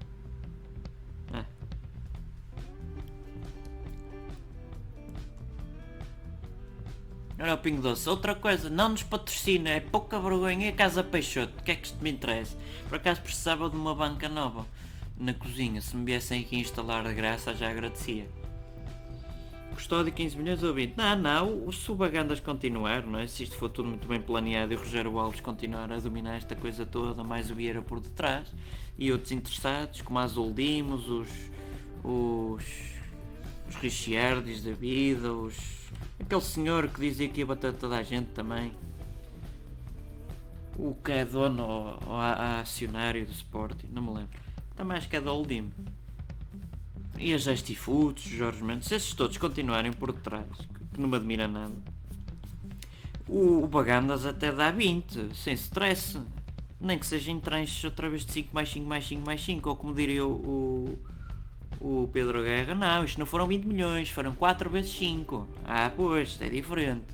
[7.38, 11.52] Olha o Pingo Doce, outra coisa, não nos patrocina, é pouca vergonha, é Casa Peixoto,
[11.58, 12.56] o que é que isto me interessa?
[12.88, 14.64] Por acaso precisava de uma banca nova
[15.18, 15.80] na cozinha.
[15.80, 18.28] Se me viessem aqui instalar de graça, já agradecia.
[19.74, 20.96] Custódio 15 milhões ou 20?
[20.96, 23.26] Não, não, os subagandas continuar, não é?
[23.26, 26.54] Se isto for tudo muito bem planeado e o Rogério Alves continuar a dominar esta
[26.54, 28.46] coisa toda, mais o Vieira por detrás,
[28.96, 31.28] e outros interessados, como a Dimos, os,
[32.04, 32.64] os,
[33.68, 35.83] os Richards da vida, os,
[36.20, 38.72] aquele senhor que dizia que ia bater toda a gente também,
[40.77, 44.38] o que é dono ou, ou acionário do Sporting, não me lembro.
[44.77, 45.72] Também acho que é da Oldim.
[47.18, 50.46] E a Gesti Foods, Jorge Mendes, se esses todos continuarem por detrás,
[50.92, 51.74] que não me admira nada.
[53.29, 56.20] O, o Bagandas até dá 20, sem stress.
[56.81, 59.68] Nem que seja em tranches outra vez de 5 mais 5 mais 5 mais 5,
[59.70, 60.98] ou como diria o,
[61.84, 65.46] o Pedro Guerra, não, isto não foram 20 milhões, foram 4 vezes 5.
[65.66, 67.04] Ah, pois, isto é diferente.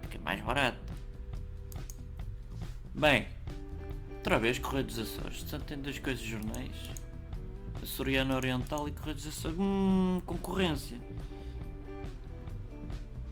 [0.00, 0.78] Fica mais barato.
[2.94, 3.26] Bem,
[4.16, 5.42] outra vez Correio dos Açores.
[5.42, 6.70] Só tem duas coisas jornais.
[7.82, 9.58] Açoriano Oriental e Correio dos Açores.
[9.60, 10.96] Hum, concorrência.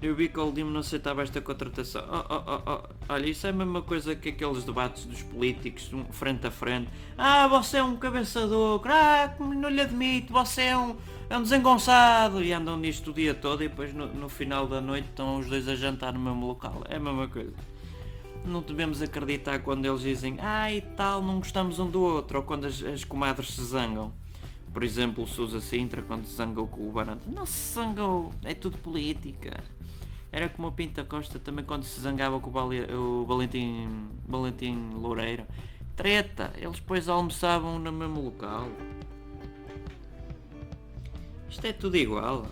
[0.04, 2.04] Eu que o Lima não aceitava esta contratação.
[2.06, 2.94] Oh, oh, oh, oh.
[3.08, 6.90] Olha, isso é a mesma coisa que aqueles debates dos políticos, um, frente a frente.
[7.16, 10.94] Ah, você é um cabeçador, ah, não lhe admito, você é um,
[11.30, 12.44] é um desengonçado.
[12.44, 15.48] E andam nisto o dia todo e depois no, no final da noite estão os
[15.48, 16.82] dois a jantar no mesmo local.
[16.86, 17.54] É a mesma coisa.
[18.44, 22.44] Não devemos acreditar quando eles dizem ah e tal, não gostamos um do outro, ou
[22.44, 24.12] quando as, as comadres se zangam.
[24.70, 27.22] Por exemplo, o Sousa Sintra quando se zangou com o Barante.
[27.26, 29.64] Não se zangou, é tudo política.
[30.34, 34.90] Era como o Pinta Costa também quando se zangava com o, Bali, o Valentim, Valentim
[34.92, 35.46] Loureiro.
[35.94, 38.68] Treta, eles depois almoçavam no mesmo local.
[41.48, 42.48] Isto é tudo igual.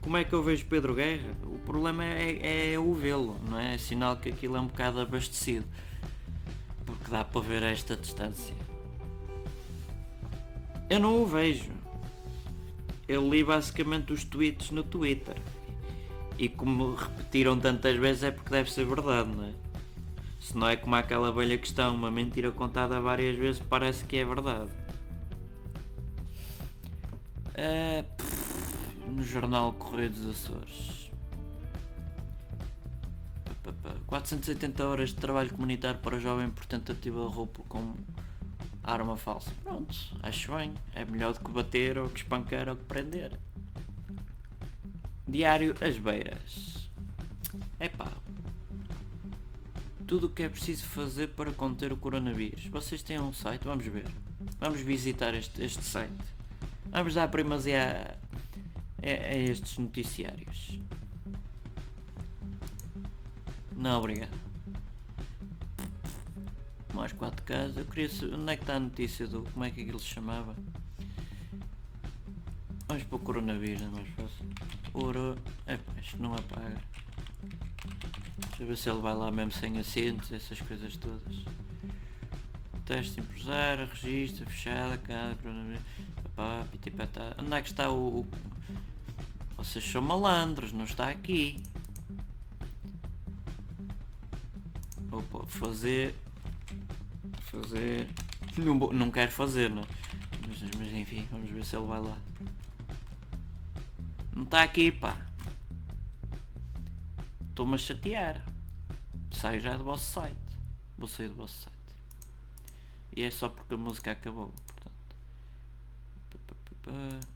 [0.00, 1.28] Como é que eu vejo Pedro Guerra?
[1.42, 3.74] O problema é, é o vê-lo, não é?
[3.74, 3.78] é?
[3.78, 5.66] Sinal que aquilo é um bocado abastecido.
[6.86, 8.54] Porque dá para ver a esta distância.
[10.88, 11.72] Eu não o vejo.
[13.08, 15.34] Eu li basicamente os tweets no Twitter.
[16.42, 19.52] E como repetiram tantas vezes é porque deve ser verdade, não é?
[20.40, 24.24] Se não é como aquela velha questão, uma mentira contada várias vezes parece que é
[24.24, 24.68] verdade.
[27.50, 28.04] Uh,
[29.08, 31.12] no jornal Correio dos Açores.
[34.08, 37.94] 480 horas de trabalho comunitário para jovem por tentativa de roubo com
[38.82, 39.52] arma falsa.
[39.62, 40.74] Pronto, acho bem.
[40.92, 43.38] É melhor do que bater ou que espancar ou que prender.
[45.32, 46.90] Diário As Beiras.
[47.80, 48.12] Epá.
[50.06, 52.66] Tudo o que é preciso fazer para conter o coronavírus.
[52.66, 53.64] Vocês têm um site?
[53.64, 54.04] Vamos ver.
[54.60, 56.12] Vamos visitar este, este site.
[56.90, 58.14] Vamos dar primazia
[59.02, 60.78] a, a, a estes noticiários.
[63.74, 64.38] Não, obrigado.
[66.92, 67.78] Mais quatro casos.
[67.78, 69.44] Eu queria saber onde é que está a notícia do.
[69.44, 70.54] Como é que aquilo se chamava?
[72.86, 74.81] Vamos para o coronavírus, é mais fácil.
[74.94, 75.36] Ora.
[75.66, 76.76] É, isto não apaga.
[78.48, 81.44] Deixa eu ver se ele vai lá mesmo sem assentos, essas coisas todas.
[82.84, 85.36] Teste imposar, registro, fechada, cada.
[86.34, 87.34] Papá, pitipatá.
[87.38, 88.26] Onde é que está o, o.
[89.56, 91.62] Vocês são malandros, não está aqui.
[95.10, 96.14] Opa, fazer.
[97.42, 98.08] Fazer.
[98.58, 99.84] Não, não quero fazer, não.
[100.48, 102.16] Mas, mas enfim, vamos ver se ele vai lá.
[104.42, 105.16] Não está aqui, pá.
[107.48, 108.44] Estou-me a chatear.
[109.30, 110.36] Saio já do vosso site.
[110.98, 111.76] Vou sair do vosso site.
[113.14, 114.52] E é só porque a música acabou.
[116.28, 117.28] Portanto.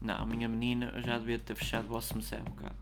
[0.00, 2.76] Não, a minha menina já devia ter fechado o vosso mecé um bocado.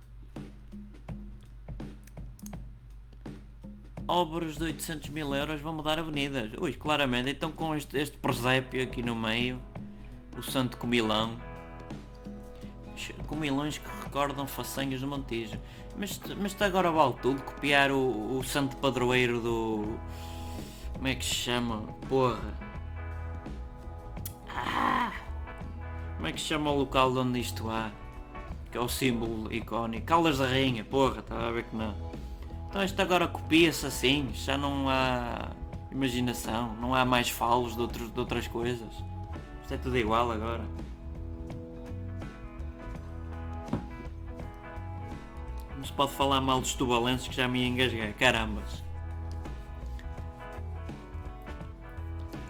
[4.06, 6.52] Obras de 800 mil euros vão mudar avenidas.
[6.60, 7.30] Ui, claramente.
[7.30, 9.58] Então com este, este presépio aqui no meio.
[10.36, 11.40] O Santo Comilão
[13.26, 15.58] comilões que recordam façanhas do Montijo.
[15.96, 19.98] Mas, mas agora vale tudo copiar o, o santo padroeiro do.
[20.94, 21.82] Como é que se chama?
[22.08, 22.54] Porra.
[24.48, 25.12] Ah!
[26.16, 27.90] Como é que se chama o local de onde isto há?
[28.70, 30.06] Que é o símbolo icónico.
[30.06, 31.94] Caldas da Rainha, porra, estava a ver que não.
[32.68, 35.50] Então isto agora copia-se assim, já não há
[35.90, 38.88] imaginação, não há mais falos de, outros, de outras coisas.
[39.62, 40.64] Isto é tudo igual agora.
[45.82, 48.12] Não se pode falar mal dos tubalenses que já me engasguei.
[48.12, 48.84] Carambas.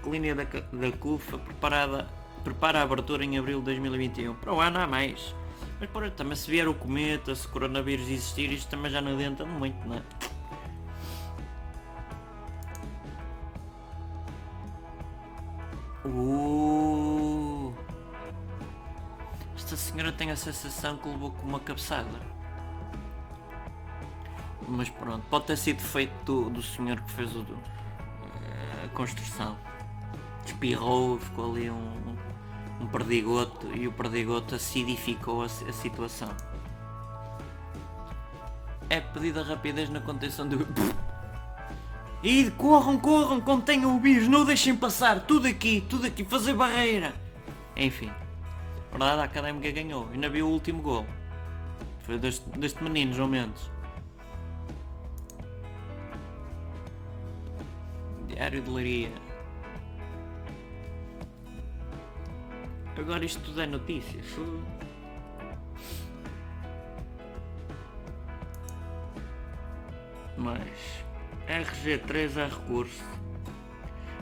[0.03, 2.11] Clínia da, da CUFA preparada,
[2.45, 4.35] prepara a abertura em abril de 2021.
[4.35, 5.35] Para o ano há mais.
[5.81, 9.13] Mas por, também se vier o cometa, se o coronavírus existir, isto também já não
[9.15, 10.03] adianta muito, não é?
[16.05, 17.73] Uh,
[19.57, 22.42] esta senhora tem a sensação que levou com uma cabeçada
[24.69, 27.45] mas pronto, pode ter sido feito do, do senhor que fez o,
[28.85, 29.57] a construção.
[30.45, 32.17] Espirrou, ficou ali um,
[32.81, 36.29] um perdigoto e o perdigoto acidificou a, a situação.
[38.91, 40.67] É pedida rapidez na contenção do.
[42.25, 47.13] E corram, corram, contenham o vírus, não deixem passar, tudo aqui, tudo aqui, fazer barreira.
[47.77, 48.13] Enfim,
[48.93, 51.05] verdade, a académica ganhou, ainda viu o último gol.
[52.03, 53.69] Foi deste, deste menino, João Mendes.
[62.97, 64.27] Agora isto tudo é notícias.
[70.37, 71.05] Mas
[71.47, 73.05] RG3 é recurso.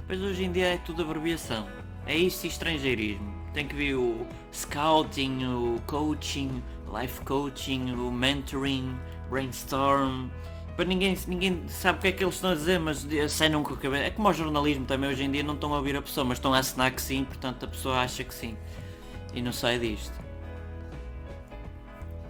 [0.07, 1.66] Pois hoje em dia é tudo abreviação.
[2.07, 3.33] É isto e estrangeirismo.
[3.55, 6.62] Tem que vir o scouting, o coaching,
[6.93, 8.99] life coaching, o mentoring,
[9.29, 10.29] brainstorm.
[10.77, 13.75] Para ninguém, ninguém sabe o que é que eles estão a dizer, mas acenam com
[13.75, 14.05] a cabeça.
[14.05, 16.39] É como o jornalismo também hoje em dia não estão a ouvir a pessoa, mas
[16.39, 18.57] estão a assinar que sim, portanto a pessoa acha que sim.
[19.35, 20.18] E não sai disto.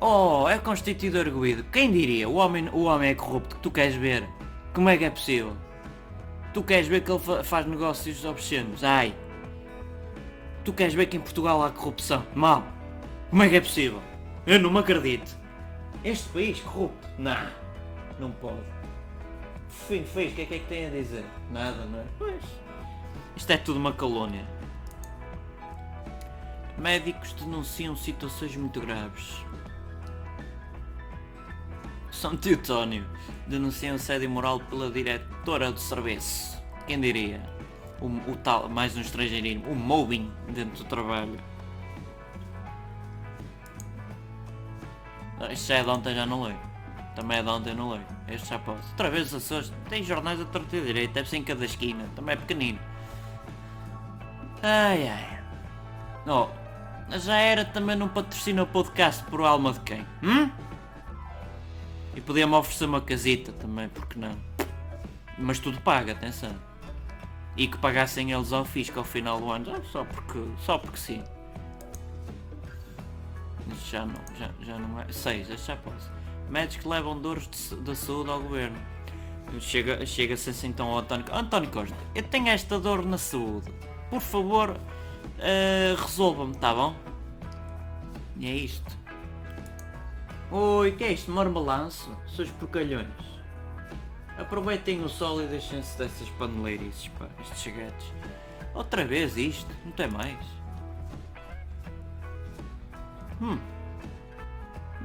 [0.00, 1.62] Oh, é constituído arguído.
[1.64, 2.28] Quem diria?
[2.28, 4.26] O homem, o homem é corrupto que tu queres ver.
[4.72, 5.54] Como é que é possível?
[6.54, 8.82] Tu queres ver que ele fa faz negócios obscenos?
[8.82, 9.14] Ai.
[10.64, 12.24] Tu queres ver que em Portugal há corrupção?
[12.34, 12.64] Mal.
[13.28, 14.00] Como é que é possível?
[14.46, 15.36] Eu não me acredito.
[16.02, 17.06] Este país corrupto?
[17.18, 17.59] Não.
[18.20, 18.60] Não pode.
[19.66, 21.24] Fim fez, o que é que é que tem a dizer?
[21.50, 22.04] Nada, não é?
[22.18, 22.44] Pois.
[23.34, 24.46] Isto é tudo uma calúnia.
[26.76, 29.42] Médicos denunciam situações muito graves.
[32.10, 33.06] São Teutónio
[33.46, 36.62] denuncia assédio moral pela diretora do serviço.
[36.86, 37.40] Quem diria?
[38.02, 41.38] O, o tal, mais um estrangeirinho, o mobbing dentro do trabalho.
[45.50, 46.69] Isto já é de ontem, já não leio.
[47.14, 48.06] Também é de ontem, não leio.
[48.28, 48.88] Este já posso.
[48.90, 52.04] Outra vez os Açores, tem jornais a torta e direito, deve ser em cada esquina.
[52.14, 52.78] Também é pequenino.
[54.62, 55.42] Ai ai.
[56.26, 56.48] Oh,
[57.18, 60.06] já era também num patrocínio podcast por alma de quem?
[60.22, 60.50] Hum?
[62.14, 64.36] E podia-me oferecer uma casita também, porque não?
[65.38, 66.54] Mas tudo paga, atenção.
[67.56, 71.24] E que pagassem eles ao fisco ao final do ano, só porque, só porque sim.
[73.90, 75.10] Já não, já, já não é.
[75.10, 76.10] Seis, já posso.
[76.50, 77.48] Médicos levam dores
[77.84, 78.76] da saúde ao governo.
[79.60, 83.72] Chega-se chega assim então ao António António Costa, eu tenho esta dor na saúde.
[84.10, 86.94] Por favor, uh, resolva-me, tá bom?
[88.36, 88.98] E é isto.
[90.50, 91.30] Oi, que é isto?
[91.30, 92.10] Marmelanço?
[92.34, 93.06] Seus porcalhões.
[94.36, 98.12] Aproveitem o sol e deixem-se dessas paneleirices, pá, estes gatos.
[98.74, 100.38] Outra vez isto, não tem mais.
[103.40, 103.58] Hum.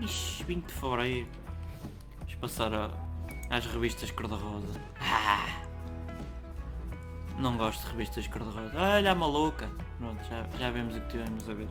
[0.01, 1.27] Ixi, 20 de fevereiro.
[2.19, 2.91] Vamos passar a,
[3.49, 4.81] às revistas cor-de-rosa.
[4.99, 5.61] Ah.
[7.39, 8.71] Não gosto de revistas cor-de-rosa.
[8.75, 9.69] Olha a maluca.
[9.97, 11.67] Pronto, já, já vemos o que tivemos a ver.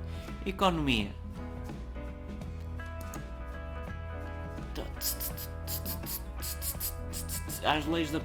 [0.47, 1.15] Economia.
[7.65, 8.21] Às leis da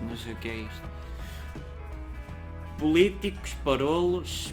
[0.00, 0.68] não sei o que é.
[2.78, 4.52] Políticos, parolos,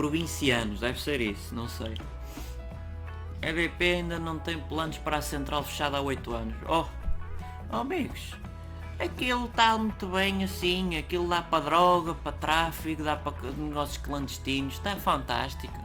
[0.00, 1.94] provincianos, deve ser isso, não sei.
[3.42, 6.54] A EDP ainda não tem planos para a central fechada há 8 anos.
[6.66, 6.86] Oh,
[7.70, 8.34] oh amigos,
[8.98, 14.76] aquilo está muito bem assim, aquilo dá para droga, para tráfico, dá para negócios clandestinos,
[14.76, 15.78] está fantástico.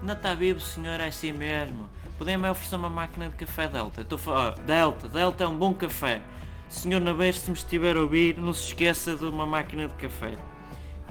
[0.00, 1.90] Não está vivo, senhor, é assim mesmo.
[2.18, 4.02] Podem-me oferecer uma máquina de café Delta.
[4.02, 6.22] Estou falar, Delta, Delta é um bom café.
[6.68, 10.38] Senhor Nabeiro, se me estiver a ouvir, não se esqueça de uma máquina de café.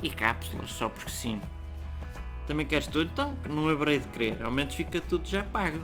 [0.01, 1.41] E cápsulas, só porque sim.
[2.45, 3.09] Também queres tudo?
[3.11, 4.41] Então, não haverei de querer.
[4.43, 5.81] Ao menos fica tudo já pago.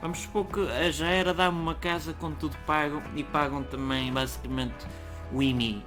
[0.00, 4.12] Vamos supor que a já era dar-me uma casa com tudo pago e pagam também
[4.12, 4.86] basicamente
[5.32, 5.84] o IMI.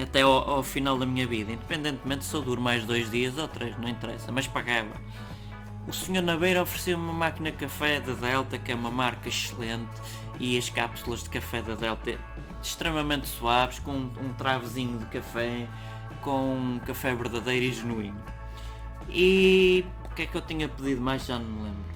[0.00, 1.52] Até ao, ao, final da minha vida.
[1.52, 4.32] Independentemente se eu duro mais dois dias ou três, não interessa.
[4.32, 4.92] Mas pagava.
[5.86, 9.90] O senhor na beira ofereceu-me uma máquina café da Delta, que é uma marca excelente,
[10.38, 12.18] e as cápsulas de café da Delta
[12.62, 15.66] extremamente suaves, com um, um travezinho de café,
[16.22, 18.22] com café verdadeiro e genuíno.
[19.10, 21.92] E o que é que eu tinha pedido mais já não me lembro.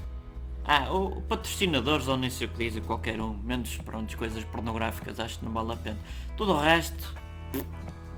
[0.65, 5.21] Ah, o patrocinadores ou nem sei o que dizem, qualquer um, menos pronto, coisas pornográficas,
[5.21, 5.99] acho que não vale a pena.
[6.37, 7.15] Tudo o resto,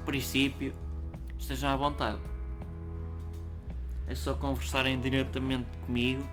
[0.04, 0.74] princípio,
[1.38, 2.18] estejam à vontade
[4.08, 6.26] é só conversarem diretamente comigo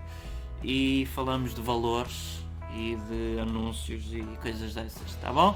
[0.63, 2.39] e falamos de valores
[2.73, 5.55] e de anúncios e coisas dessas, tá bom?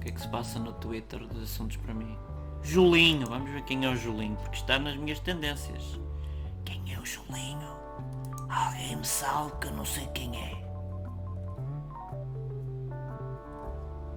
[0.00, 2.16] Que é que se passa no Twitter dos assuntos para mim.
[2.62, 6.00] Julinho, vamos ver quem é o Julinho, porque está nas minhas tendências.
[6.64, 7.68] Quem é o Julinho?
[8.48, 10.60] Alguém me salve que eu não sei quem é.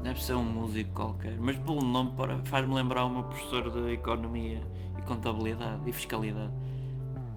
[0.01, 2.11] Deve ser um músico qualquer, mas pelo nome
[2.45, 4.61] faz-me lembrar uma professora de Economia
[4.97, 6.51] e Contabilidade e Fiscalidade.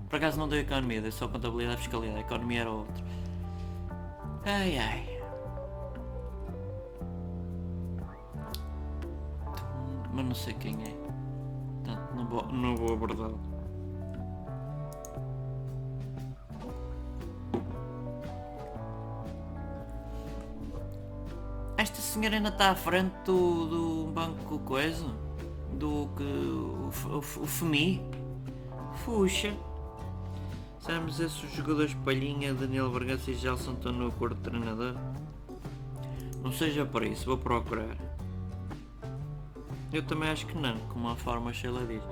[0.09, 3.05] Por acaso não deu Economia, deu só Contabilidade e Fiscalidade, a Economia era outro.
[4.45, 5.16] Ai ai.
[10.17, 10.97] mas não sei quem é.
[11.85, 13.39] Portanto, não vou, não vou abordá-lo.
[21.77, 23.67] Esta senhora ainda está à frente do,
[24.07, 25.07] do banco coisa?
[25.75, 26.23] Do que.
[26.23, 28.01] o, o, o FMI?
[29.05, 29.55] Fuxa!
[30.81, 34.95] Sabemos esses jogadores palhinha, Daniel Bragança e Gelson estão no acordo de treinador?
[36.43, 38.16] Não seja para isso, vou procurar.
[39.93, 42.03] Eu também acho que não, como a forma Sheila diz.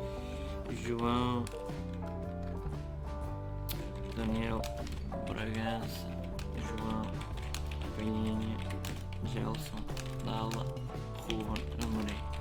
[0.87, 1.45] João
[4.16, 4.62] Daniel
[5.29, 6.07] Bragança
[6.57, 7.03] João
[7.97, 8.57] Palhinha
[9.27, 9.77] Gelson
[10.25, 10.64] Dala
[11.22, 12.35] Ruben Amorim.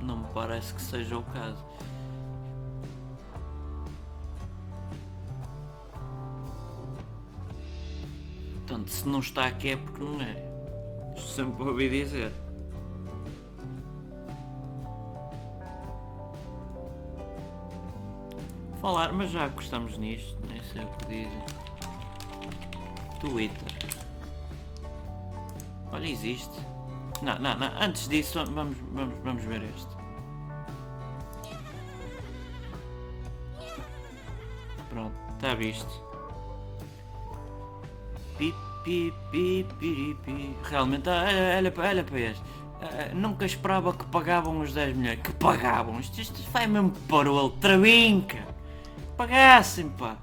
[0.00, 1.64] Não me parece que seja o caso.
[9.06, 10.34] Se não está aqui é porque não é.
[11.16, 12.32] Sempre ouvi dizer.
[18.80, 21.44] Falar, mas já gostamos nisto, nem sei o que dizem.
[23.20, 23.72] Twitter.
[25.92, 26.60] Olha, existe.
[27.22, 27.80] Não, não, não.
[27.80, 29.96] Antes disso, vamos, vamos, vamos ver este.
[34.90, 36.04] Pronto, está visto.
[38.36, 38.52] Pi,
[38.86, 40.56] pi, pi, pi, pi.
[40.62, 42.42] Realmente, olha, olha, olha para este.
[42.80, 45.20] Ah, nunca esperava que pagavam os 10 milhões.
[45.20, 45.98] Que pagavam?
[45.98, 48.46] Isto, isto vai mesmo o travínca.
[49.16, 50.16] Pagassem, pá.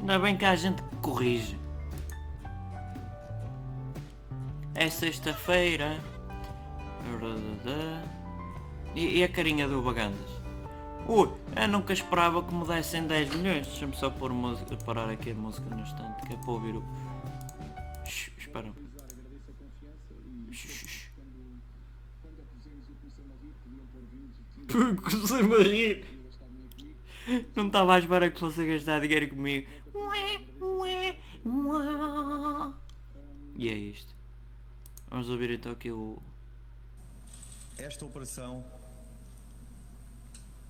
[0.00, 1.58] Ainda bem que há gente que corrige.
[4.74, 5.98] É sexta-feira.
[8.94, 10.36] E, e a carinha do Bagandas?
[11.08, 13.66] Ui, eu nunca esperava que me dessem 10 milhões.
[13.66, 16.82] Deixa-me só pôr música, parar aqui a música no instante, que é para ouvir o.
[24.70, 26.04] Comecei-me a rir.
[27.54, 29.68] Não estava à espera que fosse gastar dinheiro comigo.
[33.56, 34.14] E é isto.
[35.08, 36.20] Vamos ouvir então aqui o.
[37.78, 38.64] Esta operação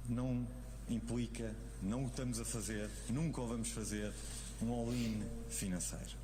[0.09, 0.47] não
[0.89, 4.13] implica, não o estamos a fazer, nunca o vamos fazer,
[4.63, 6.17] um all-in financeiro.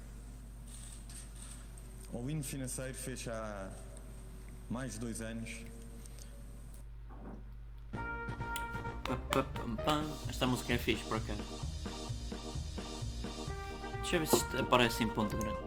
[2.13, 3.71] All-in financeiro já há
[4.71, 5.51] mais de dois anos.
[10.29, 11.43] Esta música é fixe por acaso.
[13.95, 15.59] Deixa eu ver se aparece em ponto grande.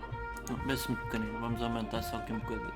[0.49, 1.39] Não, Vê-se muito pequenino.
[1.39, 2.73] Vamos aumentar só aqui um bocadinho.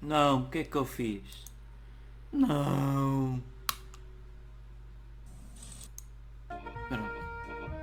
[0.00, 1.44] Não, o que é que eu fiz?
[2.32, 3.42] Não.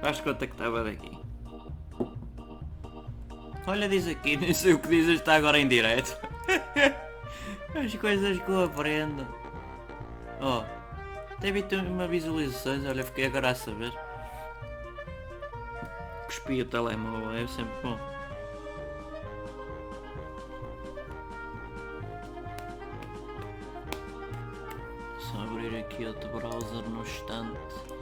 [0.03, 1.17] Faz conta que estava daqui.
[3.65, 6.17] Olha, diz aqui, nem sei o que diz, está agora em direto.
[7.73, 9.25] As coisas que eu aprendo.
[10.41, 10.61] Oh,
[11.39, 13.93] teve uma visualizações, olha, fiquei agora a saber.
[16.25, 17.97] Cuspi o telemóvel, é sempre bom.
[25.17, 27.92] Só abrir aqui outro browser no instante.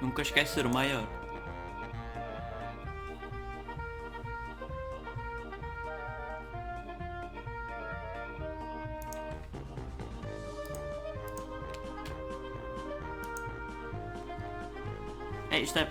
[0.00, 1.19] Nunca esquece ser o maior.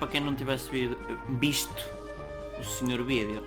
[0.09, 0.69] Quem não tivesse
[1.27, 1.85] visto
[2.59, 3.43] o senhor vídeo.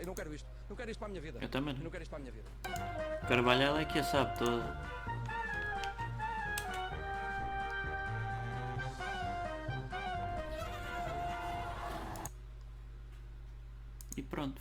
[0.00, 0.48] Eu não quero isto.
[0.68, 1.38] Não quero isto para a minha vida.
[1.42, 2.48] Eu também não quero isto para a minha vida.
[3.28, 4.99] Carvalhal é que a sabe toda.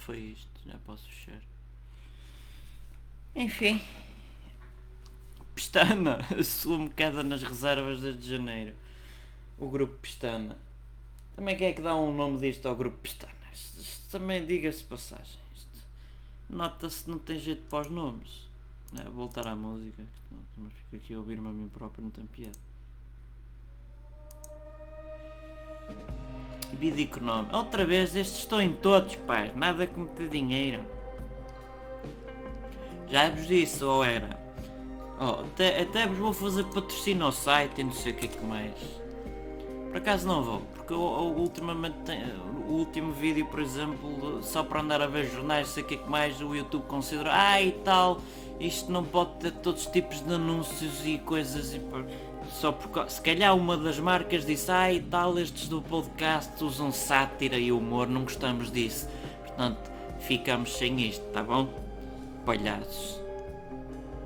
[0.10, 0.50] Foi isto.
[0.66, 1.40] Já posso fechar.
[3.36, 3.80] Enfim.
[5.54, 8.76] Pestana assume queda nas reservas desde janeiro.
[9.60, 10.58] O grupo Pestana.
[11.36, 13.34] Também quem é que dá um nome disto ao grupo Pestana?
[13.54, 15.40] Isto, isto também diga-se passagem.
[16.50, 18.50] Nota-se que não tem jeito para os nomes.
[19.00, 20.04] É, voltar à música.
[20.58, 22.69] Mas fico aqui a ouvir-me a mim próprio, não tem piada.
[26.80, 27.58] Vida económica.
[27.58, 29.54] Outra vez, estes estão em todos, pais.
[29.54, 30.82] Nada que meter dinheiro.
[33.10, 34.40] Já vos disse, ou era.
[35.20, 38.30] Oh, até, até vos vou fazer patrocínio ao site e não sei o que é
[38.30, 38.74] que mais.
[39.90, 41.96] Por acaso não vou, porque eu, eu ultimamente
[42.68, 45.98] o último vídeo, por exemplo, só para andar a ver jornais, sei o que é
[45.98, 48.22] que mais, o YouTube considera, ah e tal,
[48.60, 51.80] isto não pode ter todos os tipos de anúncios e coisas e
[52.50, 57.58] só porque se calhar uma das marcas disse, e tal, estes do podcast usam sátira
[57.58, 59.08] e humor, não gostamos disso.
[59.46, 61.70] Portanto, ficamos sem isto, tá bom?
[62.46, 63.20] Palhaços.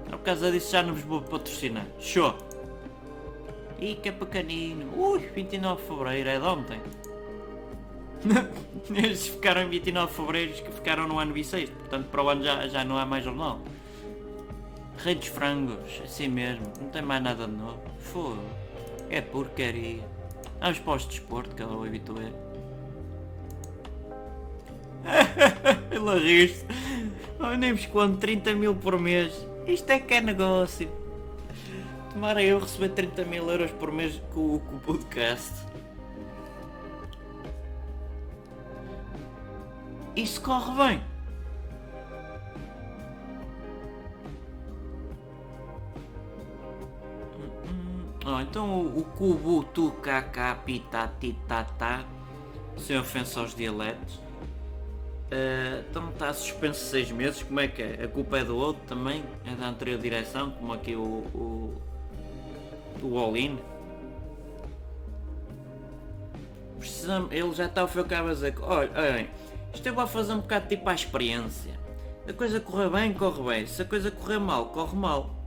[0.09, 1.85] Por causa disso já não vos vou patrocinar.
[1.99, 2.35] Show!
[3.79, 4.93] Ih, que é pequenino.
[4.95, 6.81] Ui, 29 de Fevereiro, é de ontem.
[8.89, 11.75] Eles ficaram em 29 de Fevereiro que ficaram no ano bissexto.
[11.75, 13.59] Portanto, para o ano já, já não há mais jornal.
[15.03, 16.63] Rei dos frangos, assim mesmo.
[16.79, 17.81] Não tem mais nada de novo.
[17.99, 18.39] Foda.
[19.09, 20.01] É porcaria.
[20.61, 22.31] Vamos para os desporto, que é o habitué.
[25.91, 26.55] Ele.
[27.37, 29.45] Oh, nem vos conto, 30 mil por mês.
[29.67, 30.89] Isto é que é negócio.
[32.13, 35.51] Tomara eu receber 30 mil euros por mês com, com o podcast.
[40.15, 41.12] Isso corre bem.
[48.25, 52.05] Oh, então o, o cubo tu kk pita titata
[52.77, 54.19] sem ofensa aos dialetos.
[55.29, 57.43] Eh, então está suspenso seis meses.
[57.43, 58.03] Como é que é?
[58.03, 59.23] a culpa é do outro também?
[59.45, 61.01] É da anterior direção como aqui o
[61.33, 61.81] o,
[63.01, 63.57] o all-in
[66.83, 69.29] precisamos ele já está a ficar a dizer que, olha, olhem,
[69.73, 71.79] isto eu vou fazer um bocado tipo a experiência.
[72.27, 73.67] A coisa correr bem corre bem.
[73.67, 75.42] Se a coisa correr mal corre mal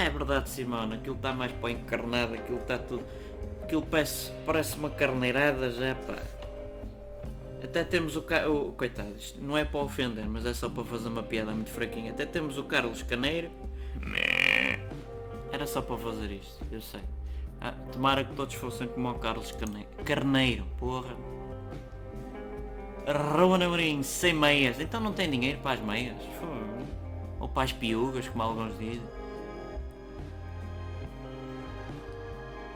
[0.00, 3.04] É verdade, Simone, aquilo está mais para encarnado, aquilo está tudo.
[3.62, 6.16] Aquilo parece, parece uma carneirada já, pá.
[7.62, 11.08] Até temos o, o Coitado, isto não é para ofender, mas é só para fazer
[11.08, 12.12] uma piada muito fraquinha.
[12.12, 13.50] Até temos o Carlos Caneiro.
[15.52, 17.02] Era só para fazer isto, eu sei.
[17.60, 19.88] Ah, tomara que todos fossem como o Carlos Caneiro.
[20.02, 21.14] Carneiro, porra.
[23.06, 24.80] Ruben Amorim, sem meias.
[24.80, 26.16] Então não tem dinheiro para as meias?
[27.38, 29.19] Ou para as piugas, como alguns dizem.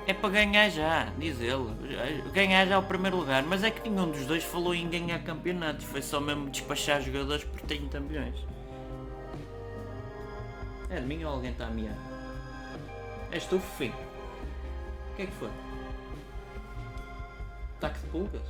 [0.07, 2.31] É para ganhar já, diz ele.
[2.33, 3.43] Ganhar já o primeiro lugar.
[3.43, 5.85] Mas é que nenhum dos dois falou em ganhar campeonatos.
[5.87, 8.35] Foi só mesmo despachar jogadores por 30 milhões.
[10.91, 11.97] É de mim ou alguém está a miar?
[13.33, 13.95] És tu, fofinho?
[15.13, 15.51] O que é que foi?
[17.79, 18.49] Ataque de pulgas?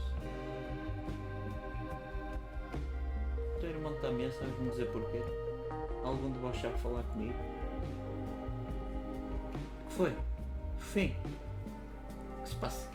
[3.57, 5.23] O teu irmão está a miar, sabes-me dizer porquê?
[6.05, 7.35] Algum de vós falar comigo?
[9.85, 10.34] O que foi?
[10.95, 11.17] Fofinho?
[12.39, 12.89] O que se passa?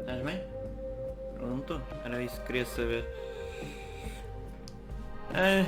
[0.00, 0.38] Estás bem?
[1.40, 1.80] Eu não estou.
[2.04, 3.08] Era isso que queria saber.
[5.32, 5.64] Ah,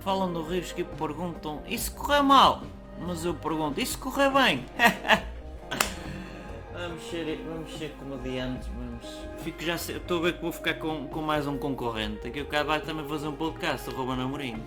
[0.00, 2.62] falam do Rios que perguntam e se correr mal?
[2.98, 4.66] Mas eu pergunto, e se correr bem?
[6.72, 9.06] vamos, ser, vamos ser comediantes, vamos.
[9.44, 12.24] Fico já Estou a ver que vou ficar com, com mais um concorrente.
[12.24, 14.60] Daqui o cara vai também fazer um podcast, o Ruben Amorim.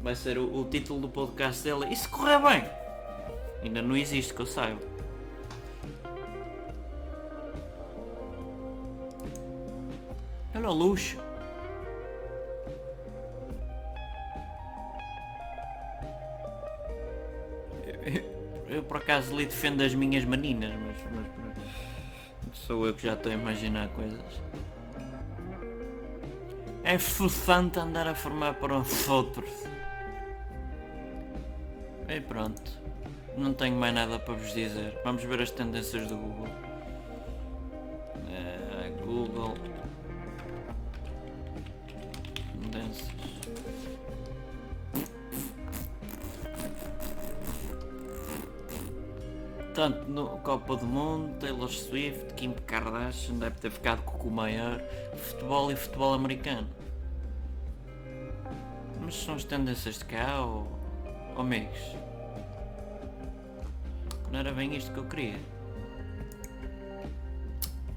[0.00, 1.92] Vai ser o, o título do podcast dele.
[1.92, 2.85] E se correr bem?
[3.66, 4.80] Ainda não existe que eu saiba.
[10.54, 11.18] Olha o luxo.
[18.68, 21.26] Eu, por acaso lhe defendo as minhas maninas, mas, mas
[22.46, 24.22] mas sou eu que já estou a imaginar coisas.
[26.84, 29.50] É frustrante andar a formar para os outros.
[32.08, 32.85] E pronto.
[33.36, 34.98] Não tenho mais nada para vos dizer.
[35.04, 36.48] Vamos ver as tendências do Google.
[38.30, 39.54] Eh, Google.
[42.62, 43.10] Tendências.
[49.74, 54.80] Tanto no Copa do Mundo, Taylor Swift, Kim Kardashian, deve ter ficado com o maior
[55.14, 56.66] futebol e futebol americano.
[58.98, 60.66] Mas são as tendências de cá ou,
[61.34, 62.05] ou amigos?
[64.32, 65.36] Não era bem isto que eu queria.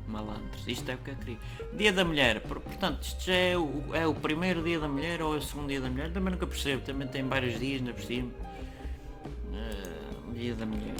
[0.08, 1.38] Malandros, isto é o que eu queria.
[1.74, 5.22] Dia da Mulher, por- portanto, isto já é o, é o primeiro dia da mulher
[5.22, 6.12] ou é o segundo dia da mulher?
[6.12, 8.32] Também nunca percebo, também tem vários dias na por cima.
[9.54, 10.96] Eh, dia da Mulher.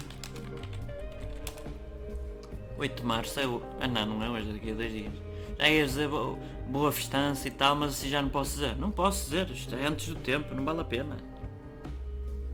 [2.78, 3.62] 8 de março é o...
[3.80, 5.12] Ah não, não é hoje, é daqui a dois dias.
[5.58, 6.38] Já ia dizer bo-
[6.70, 8.76] boa festança e tal, mas assim já não posso dizer.
[8.78, 11.18] Não posso dizer, isto é antes do tempo, não vale a pena.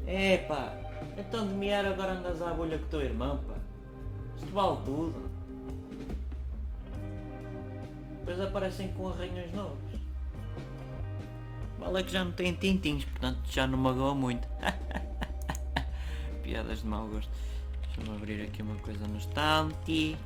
[0.08, 0.74] É pá,
[1.18, 3.56] então de mear agora andas à bolha com o teu irmão, pá.
[4.38, 5.30] Isto vale tudo.
[8.20, 9.78] Depois aparecem com arranhões novos.
[11.80, 14.48] Vale é que já não tem tintins, portanto já não magoa muito.
[16.42, 17.30] Piadas de mau gosto.
[17.96, 20.18] Deixa-me abrir aqui uma coisa no estante.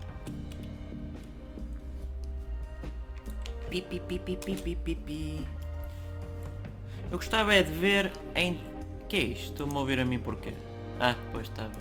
[3.70, 5.48] Pi, pi, pi, pi, pi, pi, pi, pi.
[7.12, 8.60] Eu gostava é de ver em...
[9.10, 9.54] Que é isto?
[9.54, 10.54] Estou-me a ouvir a mim porquê?
[11.00, 11.72] Ah, pois estava.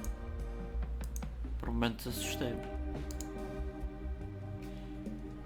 [1.58, 2.62] Por momentos assustei-me.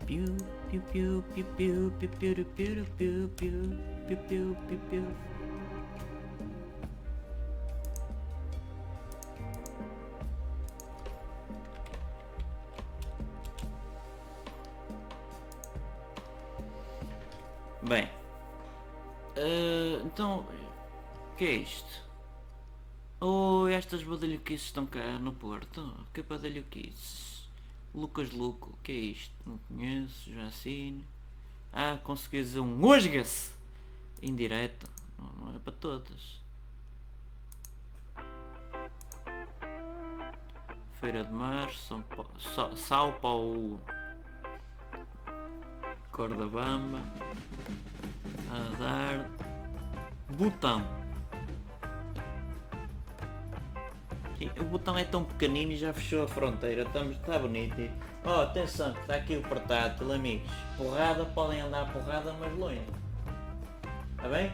[0.07, 0.25] Piu,
[0.71, 3.71] piu, piu, piu, piu, piu, piu, piu, piu, piu,
[4.07, 5.07] piu, piu, piu,
[21.43, 22.03] que é isto?
[23.21, 25.93] Oh, estas badalhoquices estão cá no Porto?
[26.15, 27.49] Que badalhoquices?
[27.93, 29.35] Lucas Luco, que é isto?
[29.45, 31.05] Não conheço, já assino.
[31.73, 33.51] Ah, consegui dizer um osga-se!
[34.23, 34.89] Indireto.
[35.19, 36.41] Não, não é para todas.
[41.01, 43.81] Feira de Março, São Pa- Sa- Sao Paulo.
[46.13, 47.01] Cordabamba.
[48.49, 49.29] Azar.
[50.37, 51.02] Botão.
[54.61, 56.83] O botão é tão pequenino e já fechou a fronteira.
[56.83, 57.91] Estamos, está bonito.
[58.25, 60.51] Oh, atenção, está aqui o portátil, amigos.
[60.77, 62.81] Porrada, podem andar porrada, mas longe.
[64.17, 64.53] Está bem?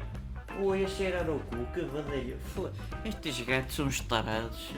[0.61, 2.37] Ui, a cheirar o cu, que.
[2.55, 2.71] Fo-
[3.05, 4.71] Estes gatos são estarados.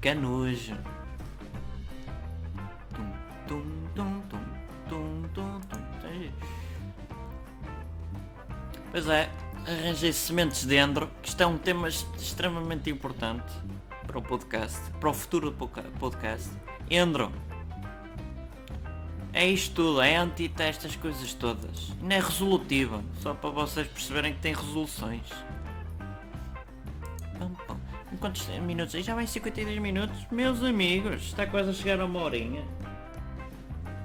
[0.00, 0.76] Que nojo.
[2.94, 3.12] Tum,
[3.46, 3.62] tum,
[3.94, 4.22] tum,
[4.88, 5.60] tum, tum, tum,
[6.00, 6.30] tum.
[8.90, 9.30] Pois é,
[9.66, 13.52] arranjei sementes dentro, que isto é um tema ex- extremamente importante
[14.10, 15.68] para o podcast, para o futuro do
[16.00, 16.50] podcast.
[16.90, 17.30] Endro.
[19.32, 21.90] É isto tudo, é anti estas coisas todas.
[22.00, 25.28] Não é resolutiva, só para vocês perceberem que tem resoluções.
[28.12, 28.96] Em quantos minutos?
[28.96, 29.02] aí?
[29.04, 30.26] Já vai 52 minutos?
[30.32, 32.64] Meus amigos, está quase a chegar a uma horinha.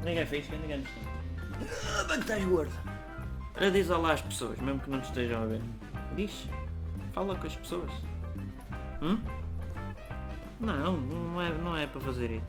[0.03, 1.99] Ninguém fez, que ninguém está.
[1.99, 2.73] Ah, bem que estás gordo.
[3.57, 5.61] Olha, diz olá às pessoas, mesmo que não te estejam a ver.
[6.15, 6.47] Diz.
[7.11, 7.91] Fala com as pessoas.
[9.01, 9.17] Hum?
[10.66, 12.45] Não, não é, não é para fazer isso.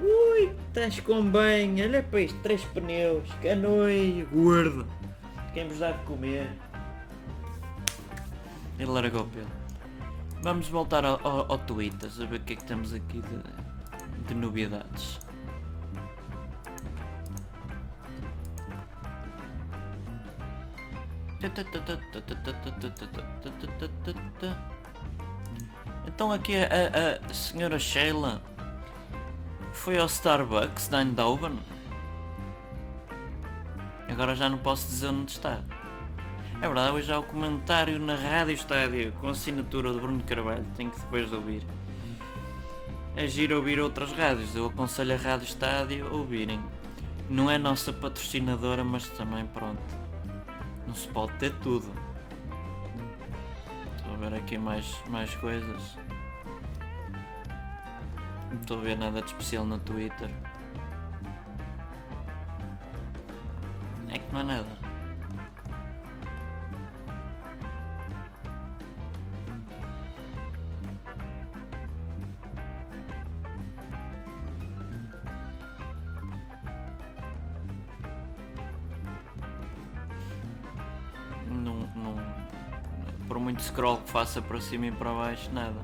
[0.00, 1.82] Ui, estás com bem.
[1.82, 3.28] Olha para isto, três pneus.
[3.42, 4.86] Canoio, gordo.
[5.52, 6.50] Quem vos dá de comer?
[8.78, 9.46] Ele largou pelo.
[10.42, 14.28] Vamos voltar ao, ao, ao Twitter, a ver o que é que temos aqui de,
[14.28, 15.18] de novidades.
[26.08, 28.40] Então aqui a, a, senhora Sheila
[29.72, 31.58] foi ao Starbucks de Eindhoven.
[34.08, 35.60] Agora já não posso dizer onde está.
[36.56, 40.90] É verdade, hoje há o comentário na Rádio Estádio com assinatura de Bruno Carvalho, tenho
[40.90, 41.62] que depois ouvir.
[43.14, 46.58] É giro ouvir outras rádios, eu aconselho a Rádio Estádio a ouvirem.
[47.28, 49.82] Não é nossa patrocinadora, mas também pronto.
[50.86, 52.07] Não se pode ter tudo.
[54.18, 55.96] Ver aqui mais, mais coisas.
[58.50, 60.28] Não estou a ver nada de especial no Twitter.
[64.10, 64.66] É que não há nada.
[81.46, 82.16] Não, não,
[83.28, 85.76] por muito scroll que faça para cima e para baixo, nada.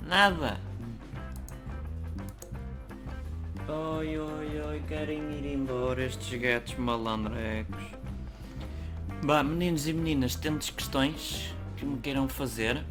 [0.00, 0.71] Nada.
[3.72, 7.82] Oi, oi, oi, querem ir embora estes gatos malandrecos.
[9.24, 12.84] Bah, meninos e meninas, tendes questões que me queiram fazer?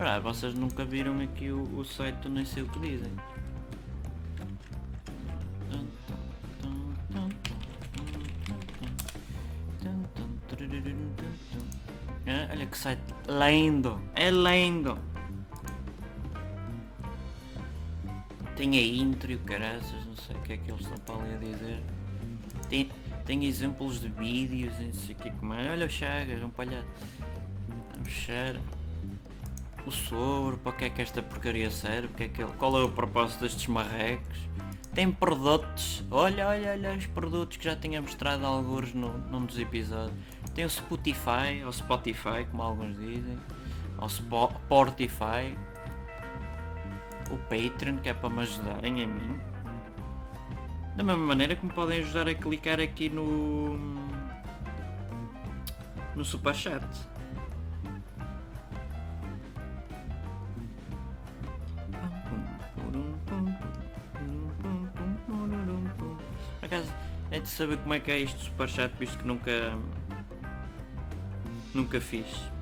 [0.00, 3.12] Ah, vocês nunca viram aqui o, o site nem sei o que dizem.
[12.26, 15.13] Ah, olha que site lindo, é lindo.
[18.56, 21.26] Tem a intro e o caraças, não sei o que é que eles estão para
[21.26, 21.82] ali a dizer.
[22.68, 22.90] Tem,
[23.26, 25.70] tem exemplos de vídeos e não sei o que é.
[25.72, 26.86] Olha o Chagas, um palhaço.
[27.92, 28.56] Vamos fechar.
[29.86, 32.08] O soro, para que é que esta porcaria serve?
[32.14, 34.38] Que é que ele- qual é o propósito destes marrecos?
[34.94, 36.02] Tem produtos.
[36.10, 40.16] Olha, olha, olha os produtos que já tinha mostrado alguns no, num dos episódios.
[40.54, 43.36] Tem o Spotify, ou Spotify, como alguns dizem.
[43.98, 45.54] Ou Spo- Sportify.
[47.30, 49.40] O Patreon, que é para me ajudarem a mim.
[50.96, 53.76] Da mesma maneira que me podem ajudar a clicar aqui no.
[56.14, 56.86] no Superchat.
[66.60, 66.94] Por acaso,
[67.30, 69.76] é de saber como é que é isto Superchat, visto que nunca.
[71.74, 72.53] nunca fiz.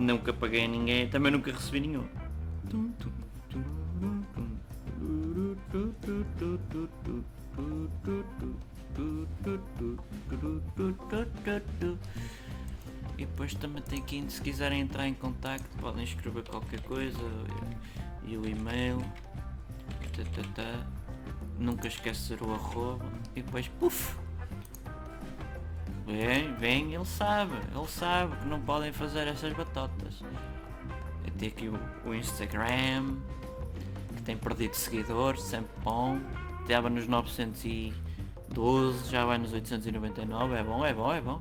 [0.00, 2.08] Nunca paguei a ninguém, também nunca recebi nenhum.
[13.18, 17.18] E depois também tem aqui, se quiserem entrar em contacto, podem escrever qualquer coisa
[18.24, 19.04] e o e-mail.
[21.58, 23.04] Nunca esquecer o arroba
[23.36, 24.16] e depois puf!
[26.06, 30.22] Vem, vem, ele sabe, ele sabe que não podem fazer essas batotas.
[31.24, 33.16] Eu tenho aqui o, o Instagram,
[34.16, 36.18] que tem perdido seguidores, sempre bom.
[36.62, 41.40] Estava nos 912, já vai nos 899, é bom, é bom, é bom.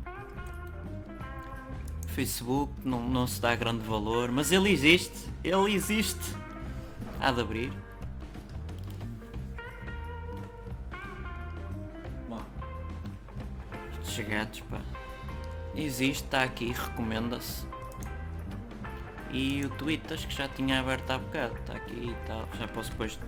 [2.07, 6.35] Facebook não, não se dá grande valor, mas ele existe, ele existe.
[7.19, 7.88] Há de abrir.
[14.23, 14.81] Gatos, pá.
[15.75, 17.65] Existe, está aqui, recomenda-se.
[19.31, 22.47] E o Twitter, que já tinha aberto há bocado, está aqui e tal.
[22.57, 23.19] Já posso depois.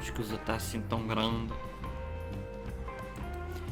[0.00, 1.52] Escusa está assim tão grande.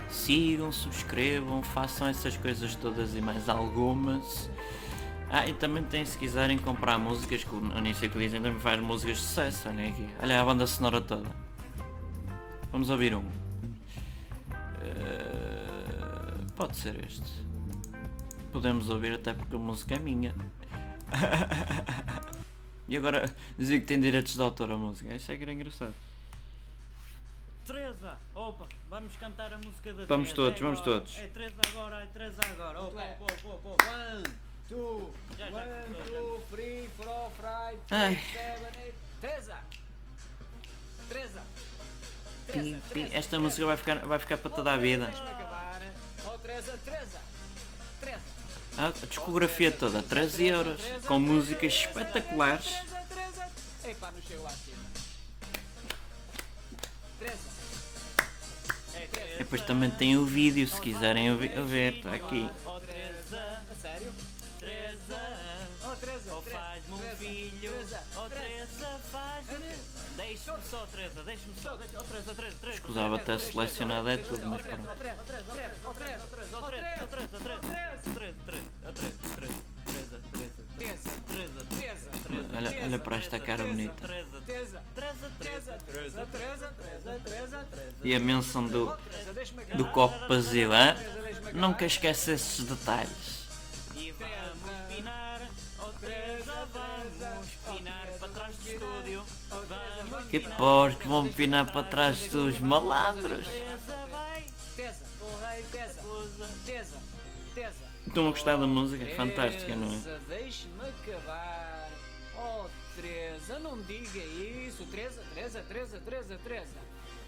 [0.09, 4.51] Sigam, subscrevam, façam essas coisas todas e mais algumas.
[5.31, 8.81] Ah, e também tem se quiserem comprar músicas, que o Anícia que dizem também faz
[8.81, 10.09] músicas de sucesso, olha aqui.
[10.21, 11.31] Olha a banda sonora toda.
[12.73, 13.23] Vamos ouvir um.
[14.83, 15.30] Eh,
[16.61, 17.23] pode ser este.
[18.53, 20.35] Podemos ouvir até porque a música é minha.
[22.87, 25.15] e agora dizer que tem direitos de autor a música.
[25.15, 25.95] Isso é que era engraçado.
[27.67, 31.01] Teresa, opa, vamos cantar a música da Vamos Teresa, todos, é vamos agora.
[31.01, 31.17] todos.
[31.19, 32.81] É Teresa agora, é Teresa agora.
[32.83, 33.85] Opa, opa, opa, opa.
[33.91, 34.23] One,
[34.69, 35.57] two, Já, já.
[35.57, 38.95] one, two, three, four, five, six, seven, eight.
[39.23, 39.57] Teresa!
[41.09, 41.43] Teresa!
[42.49, 43.39] Teresa, Esta Teresa.
[43.39, 45.11] música vai ficar, vai ficar para toda a vida.
[48.79, 52.75] A discografia toda, 13 euros, com músicas espetaculares.
[58.95, 62.49] É, depois também tem o vídeo, se quiserem ver, está aqui.
[71.31, 72.71] Deixa-me só, deixa- oh.
[72.71, 74.89] Escusava ter selecionado é tudo, mas pronto.
[74.89, 74.97] Oh
[75.85, 77.39] oh oh oh oh oh
[78.87, 79.11] oh
[82.57, 83.95] Olha, olha para esta cara bonita.
[88.03, 88.97] E a menção do,
[89.77, 90.97] do copo vazio, acabar.
[91.55, 93.40] Nunca esquece esses detalhes.
[98.73, 99.23] Estúdio.
[100.59, 103.47] Vamos Que vão pinar para trás dos malandros.
[108.07, 109.05] Estão a gostar da música?
[109.05, 110.19] É Fantástica, não é?
[110.29, 111.89] Deixe-me acabar.
[112.37, 112.67] Oh,
[112.97, 114.85] Teresa, não diga isso.
[114.87, 115.63] Teresa, Teresa,
[116.05, 116.77] Teresa, Teresa.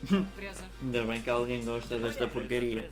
[0.35, 0.65] Teresa.
[0.83, 2.91] Ainda bem que alguém gosta desta porcaria.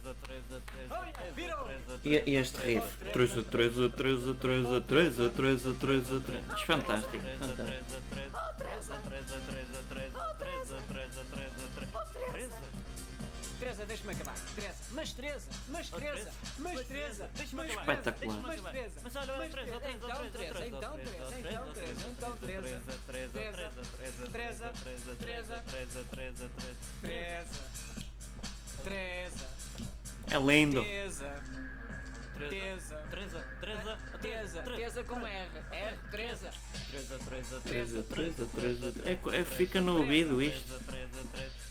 [0.00, 1.68] Teresa, Teresa, Teresa, Olha, virou.
[2.04, 2.86] E, e este riff?
[3.12, 6.56] Treza, treza, treza, treza, treza, treza, treza, treza.
[6.66, 8.00] Fantástico, fantástico.
[13.58, 14.34] Teresa, deixa-me acabar.
[14.56, 17.80] Teresa, mas Teresa, mas Teresa, mas Teresa, Deixa-me acabar.
[17.82, 18.40] Espetacular.
[18.40, 22.00] Mas Teresa, Mas olha, olha, mas Teresa, Teresa, então Teresa, Teresa, então Teresa, então Teresa,
[22.08, 23.36] então Teresa, Teresa,
[24.32, 24.72] Teresa,
[25.20, 26.50] Teresa,
[27.02, 27.60] Teresa,
[28.82, 29.59] Teresa,
[30.30, 30.82] É lindo.
[30.82, 31.32] Teresa,
[32.38, 36.50] Teresa, Teresa, Teresa, Teresa, com R, R, Teresa,
[36.90, 38.94] Teresa, Teresa, Treza, treza, treza.
[39.04, 40.72] É, é, fica no ouvido isto.
[40.84, 41.24] Teresa,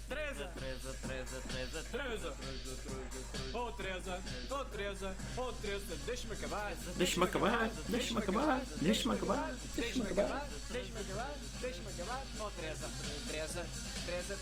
[0.07, 3.28] Teresa, Teresa, Teresa, Teresa, Teresa, Teresa.
[3.53, 4.19] Oh, Teresa,
[4.51, 6.73] oh, Teresa, oh, Teresa, deixa-me acabar.
[6.95, 12.23] Deixa-me acabar, deixa-me acabar, deixa-me acabar, Deixa-me acabar, deixa-me acabar, deixa-me acabar.
[12.39, 12.87] Oh, Teresa,
[13.27, 13.65] Teresa,
[14.05, 14.35] Teresa,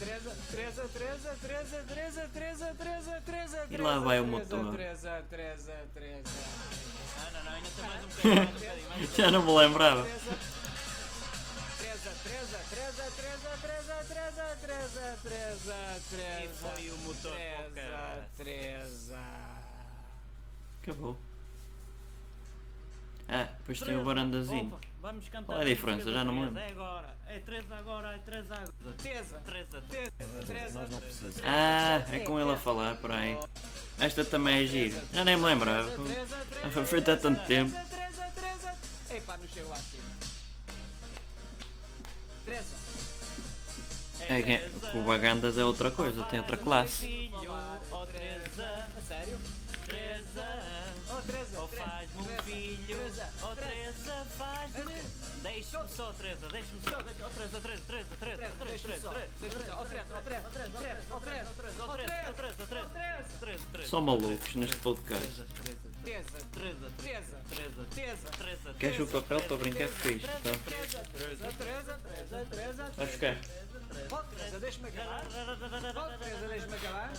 [0.00, 4.70] Teresa, Teresa, Teresa, Teresa, Teresa, Teresa, Teresa, Teresa, E lá vai o motor.
[4.76, 6.22] Teresa, Teresa, Teresa.
[7.18, 10.06] Ah, não, não, ainda tem mais um bocadinho, um um Já não me lembrava.
[14.64, 16.42] Teresa, Teresa, Teresa.
[16.42, 18.22] E foi o motor para o Teresa, caralho.
[18.38, 19.18] Teresa.
[20.82, 21.18] Acabou.
[23.28, 24.68] Ah, depois tem o barandazinho.
[24.68, 25.46] Opa, vamos cantar.
[25.46, 26.10] Qual é a diferença?
[26.10, 26.58] Já não me lembro.
[26.58, 27.14] É agora.
[27.26, 28.74] É três agora, é três agora.
[31.42, 33.38] Ah, é com ele a falar, peraí.
[33.98, 34.98] Esta também é giro.
[35.12, 35.90] Já nem me lembrava.
[36.72, 37.74] Foi feito há tanto tempo.
[39.10, 40.04] Epá, não chego lá acima.
[42.44, 42.83] Teresa.
[44.28, 47.30] É, que- o Bagandas é outra coisa, tem outra classe.
[63.76, 65.44] A só, malucos neste podcast.
[68.78, 70.26] Queres o papel para brincar fixe?
[70.26, 72.90] Teresa, Teresa.
[72.96, 73.36] vais ficar.
[74.10, 75.24] Oh, Teresa, deixa-me acabar.
[75.96, 77.12] Oh, Teresa, deixa-me acabar.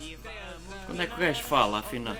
[0.00, 2.16] E vamos Quando é que o gajo fala, afinal?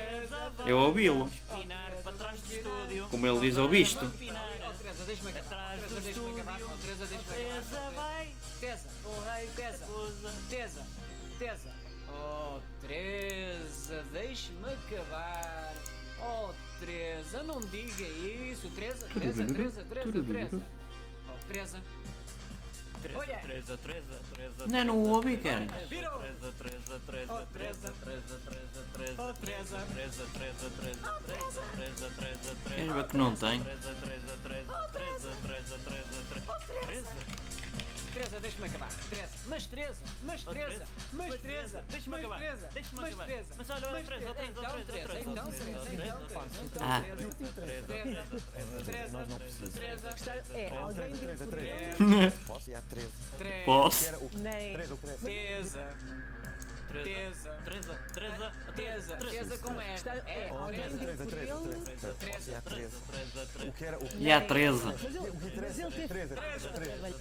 [0.67, 1.29] Eu ouvi-lo.
[1.53, 3.09] pinar para trás do estúdio.
[3.11, 4.07] Como ele diz ao visto.
[4.19, 5.77] Pinar Oh, Teresa, deixa-me acabar.
[5.77, 6.61] Teresa, deixa-me acabar.
[6.63, 7.91] Oh, Teresa, deixa-me Teresa acabar.
[7.93, 8.35] vai.
[8.61, 9.85] Teresa, oh, rei, Teresa.
[9.87, 10.33] Coisa.
[10.49, 10.87] Teresa,
[11.39, 11.75] Teresa.
[12.09, 15.75] Oh, Teresa, deixe-me acabar.
[16.21, 18.71] Oh, Teresa, não diga isso.
[18.71, 20.63] Teresa, Teresa, Teresa, Teresa, Teresa.
[21.29, 21.83] Oh, Teresa.
[23.15, 23.41] Olha!
[24.69, 25.67] Não é no homem, cara.
[32.69, 33.63] Queres ver que não tem?
[38.13, 38.89] Teresa, deixa-me acabar.
[39.09, 42.41] Teresa, mas Teresa, mas oh, Teresa, mas Teresa, deixa-me acabar.
[42.73, 43.29] Deixa-me acabar.
[43.57, 45.63] Mas olha, olha, Teresa, outra vez, outra vez, outra então, vez.
[45.63, 47.87] Então, então, então, Teresa, então, Teresa.
[47.87, 49.77] Teresa, Teresa, nós não precisamos.
[50.53, 52.39] É, alguém Teresa, Teresa.
[52.47, 53.13] Posso ir à Teresa?
[53.65, 54.05] Posso.
[54.31, 55.97] Teresa, Teresa.
[56.93, 59.81] Teresa, Teresa, Teresa, Teresa, Teresa com.
[59.81, 61.63] Está- é, É, Teresa, de 13, 13, Portugal.
[61.63, 62.33] 13.
[62.33, 62.51] Posso?
[62.51, 62.97] E há 13.
[63.11, 64.85] Teresa, Teresa, O que era o E há 13.
[64.85, 66.91] Mas ele, mas ele teve 13, 13, 13.
[66.93, 67.19] Teresa,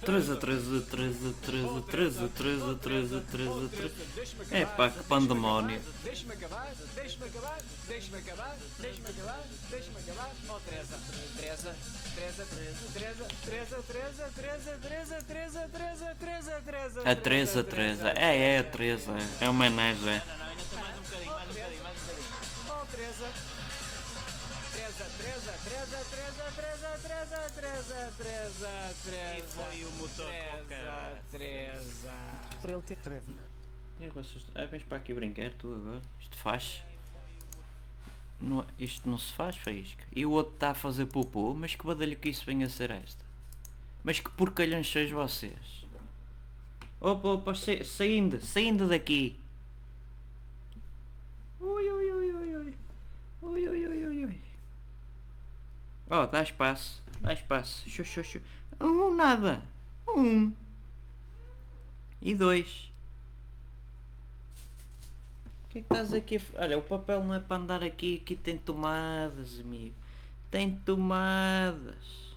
[0.00, 3.94] Teresa, 13, 13, 13, 13, 13, 13, 13, 13, 13.
[4.14, 5.80] Deixa-me É pá, que pandemónio.
[6.04, 7.58] Deixa-me acabar, deixa-me acabar,
[7.88, 10.30] deixa-me acabar, deixa-me acabar, deixa-me acabar.
[10.48, 10.98] Oh, Teresa,
[11.36, 11.76] Teresa,
[17.04, 19.12] a treza treza É, é a Teresa.
[19.40, 20.22] É uma homenagem.
[29.36, 30.32] E foi o motor
[31.30, 32.12] Teresa.
[32.60, 32.98] Por ele ter.
[34.00, 34.44] É, vocês.
[34.54, 36.02] Ah, vens para aqui brincar, tu agora.
[36.20, 36.82] Isto faz.
[38.40, 40.04] Não, isto não se faz, faísca.
[40.14, 42.90] E o outro está a fazer popô, mas que badalho que isso venha a ser
[42.90, 43.24] esta?
[44.04, 45.84] Mas que porcalhões sois vocês?
[47.00, 49.36] Opa, opa, sa- saindo, saindo daqui.
[51.60, 52.74] Ui, ui, ui, ui, ui.
[53.42, 54.40] Ui, ui, ui, ui, ui.
[56.10, 57.84] Oh, dá espaço, dá espaço.
[58.80, 59.62] Um, nada.
[60.06, 60.52] Um.
[62.22, 62.90] E dois.
[65.76, 68.34] Que é que estás aqui a Olha, o papel não é para andar aqui, aqui
[68.34, 69.94] tem tomadas, amigo.
[70.50, 72.34] Tem tomadas.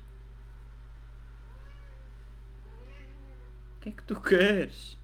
[3.78, 4.98] O que é que tu queres?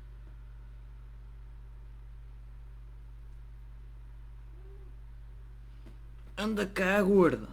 [6.37, 7.47] Anda cá, gordo.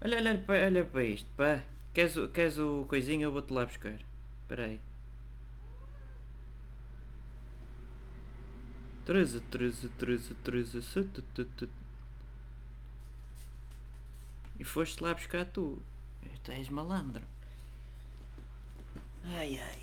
[0.00, 1.62] Olha, olha, olha para isto, pá.
[1.92, 3.24] Queres, queres o coisinho?
[3.24, 3.98] Eu vou-te lá buscar.
[4.42, 4.87] Espera aí.
[9.08, 11.68] 13, 13, 13, 13, su- tu, tu, tu.
[14.60, 15.80] E foste lá buscar tu.
[16.44, 17.24] Tu és malandro.
[19.24, 19.82] Ai ai.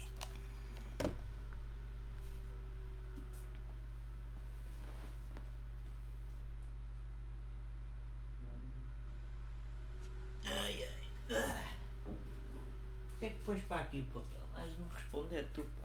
[10.46, 11.08] Ai ai.
[11.32, 11.64] Ah.
[12.08, 14.46] O que é que pões para aqui, papel?
[14.70, 15.85] De me responder tu, pá.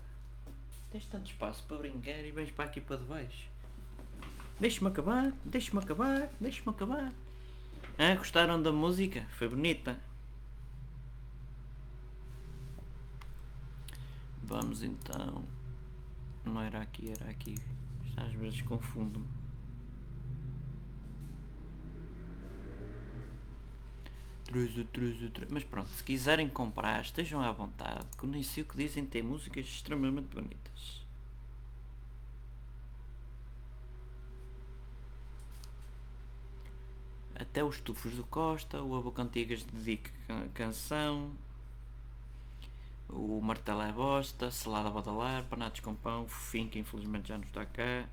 [0.90, 3.48] Tens tanto espaço para brincar e vens para aqui para debaixo.
[4.58, 7.12] Deixa-me acabar, deixa-me acabar, deixa-me acabar.
[7.96, 9.24] Ah, gostaram da música?
[9.30, 9.98] Foi bonita.
[14.42, 15.44] Vamos então.
[16.44, 17.54] Não era aqui, era aqui.
[18.16, 19.39] Às vezes confundo-me.
[24.50, 25.50] Truzo, truzo, truzo.
[25.50, 28.04] Mas pronto, se quiserem comprar, estejam à vontade.
[28.18, 31.00] Que nem sei o que dizem, tem músicas extremamente bonitas.
[37.34, 41.32] Até os Tufos do Costa, o Abo Cantigas dedica can- canção,
[43.08, 47.66] o Martelo é Bosta, Salada Badalar, Panados com Pão, Fofinho, que infelizmente já não está
[47.66, 48.08] cá.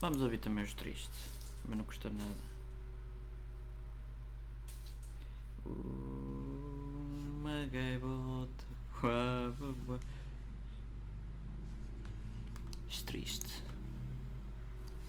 [0.00, 1.10] Vamos ouvir também os tristes,
[1.66, 2.48] mas não custa nada.
[5.66, 8.64] Uma gaivota.
[9.02, 9.98] uá.
[12.88, 13.62] És triste.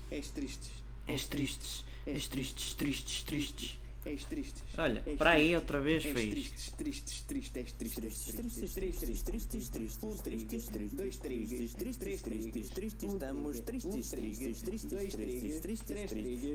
[0.09, 0.71] És tristes.
[1.07, 1.85] És tristes.
[2.05, 3.77] És tristes, tristes, tristes.
[4.05, 4.63] És tristes.
[4.77, 5.55] Olha, para aí tristes.
[5.61, 6.29] outra vez fez.
[6.31, 12.21] tristes, tristes, tristes, tristes, tristes, Tristes, tristes, tristes, um tristes, tristes, dois tristes, três tristes,
[12.21, 16.11] tristes, um tristes, um tristes, tristes, tristes, três tristes, tristes, três-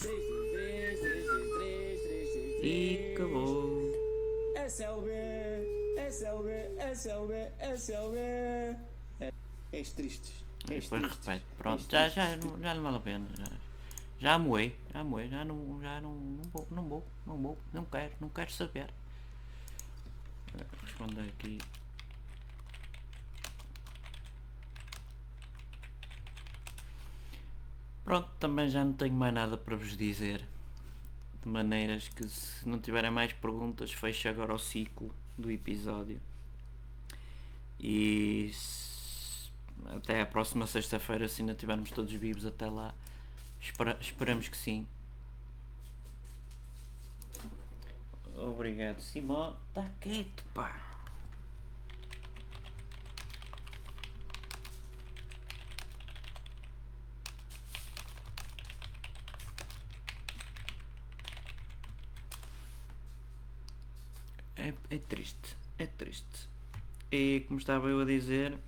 [1.60, 3.14] tristes, E tristes.
[3.14, 4.04] acabou.
[4.66, 5.10] SLB,
[6.08, 6.48] SLB,
[6.94, 7.32] SLB,
[7.76, 8.18] SLB.
[9.72, 10.32] És tristes.
[10.70, 11.44] És Depois repete.
[11.58, 12.30] Pronto, És já, já,
[12.62, 13.26] já não vale a pena.
[13.36, 13.52] Já,
[14.20, 17.84] já moei, já moei, já não, já não, não vou, não vou, não vou, não
[17.84, 18.88] quero, não quero saber.
[20.94, 21.58] Responder aqui.
[28.04, 30.46] Pronto, também já não tenho mais nada para vos dizer.
[31.42, 36.20] De maneiras que se não tiverem mais perguntas, fecho agora o ciclo do episódio.
[37.80, 38.52] E
[39.96, 42.94] até a próxima sexta-feira, se ainda estivermos todos vivos até lá.
[43.60, 44.86] Espera, esperamos que sim.
[48.44, 49.56] Obrigado, Simão.
[49.68, 50.78] Está quieto, pá.
[64.56, 66.26] É, é triste, é triste.
[67.10, 68.58] E como estava eu a dizer,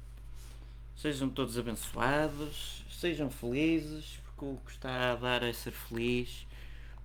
[0.96, 6.46] sejam todos abençoados, sejam felizes, porque o que está a dar é ser feliz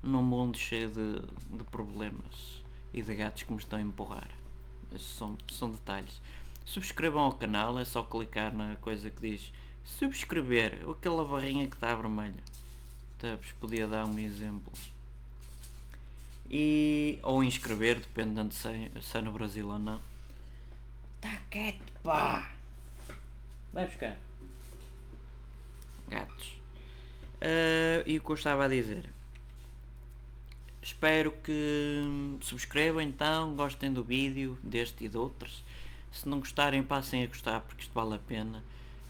[0.02, 1.20] num mundo cheio de,
[1.58, 2.61] de problemas
[2.94, 4.30] e de gatos que me estão a empurrar.
[5.00, 6.22] São, são detalhes.
[6.66, 9.52] Subscrevam ao canal, é só clicar na coisa que diz
[9.84, 12.44] subscrever, ou aquela barrinha que está vermelha.
[13.22, 14.72] Vos podia dar um exemplo.
[16.50, 20.02] E, ou inscrever, dependendo se é, se é no Brasil ou não.
[21.22, 22.52] Tá quieto, pá!
[23.72, 24.18] Vai buscar.
[26.10, 26.58] Gatos.
[27.40, 29.10] Ah, e o que eu estava a dizer?
[30.82, 32.02] Espero que
[32.42, 35.64] subscrevam então, gostem do vídeo, deste e de outros.
[36.12, 38.64] Se não gostarem, passem a gostar porque isto vale a pena.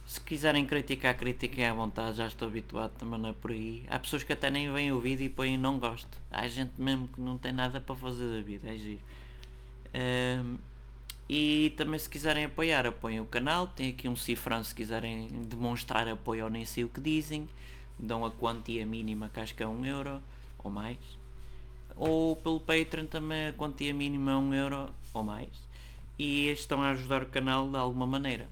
[0.06, 3.85] Se quiserem criticar, critiquem à vontade, já estou habituado também não é por aí.
[3.89, 6.18] Há pessoas que até nem veem o vídeo e põem não gosto.
[6.30, 9.02] Há gente mesmo que não tem nada para fazer da vida, é giro.
[9.95, 10.57] Hum,
[11.30, 13.68] e também se quiserem apoiar, apoiem o canal.
[13.68, 17.48] Tem aqui um cifrão se quiserem demonstrar apoio ou nem sei o que dizem.
[17.98, 20.22] Dão a quantia mínima que acho que é um euro
[20.61, 21.20] ou mais.
[21.95, 25.49] Ou pelo Patreon também a quantia mínima é um euro ou mais.
[26.18, 28.47] E estão a ajudar o canal de alguma maneira.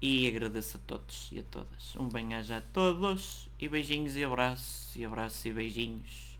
[0.00, 1.96] E agradeço a todos e a todas.
[1.96, 3.48] Um bem-aja a todos.
[3.58, 4.94] E beijinhos e abraços.
[4.94, 6.38] E abraços e beijinhos.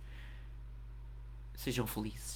[1.55, 2.34] Sejam felizes.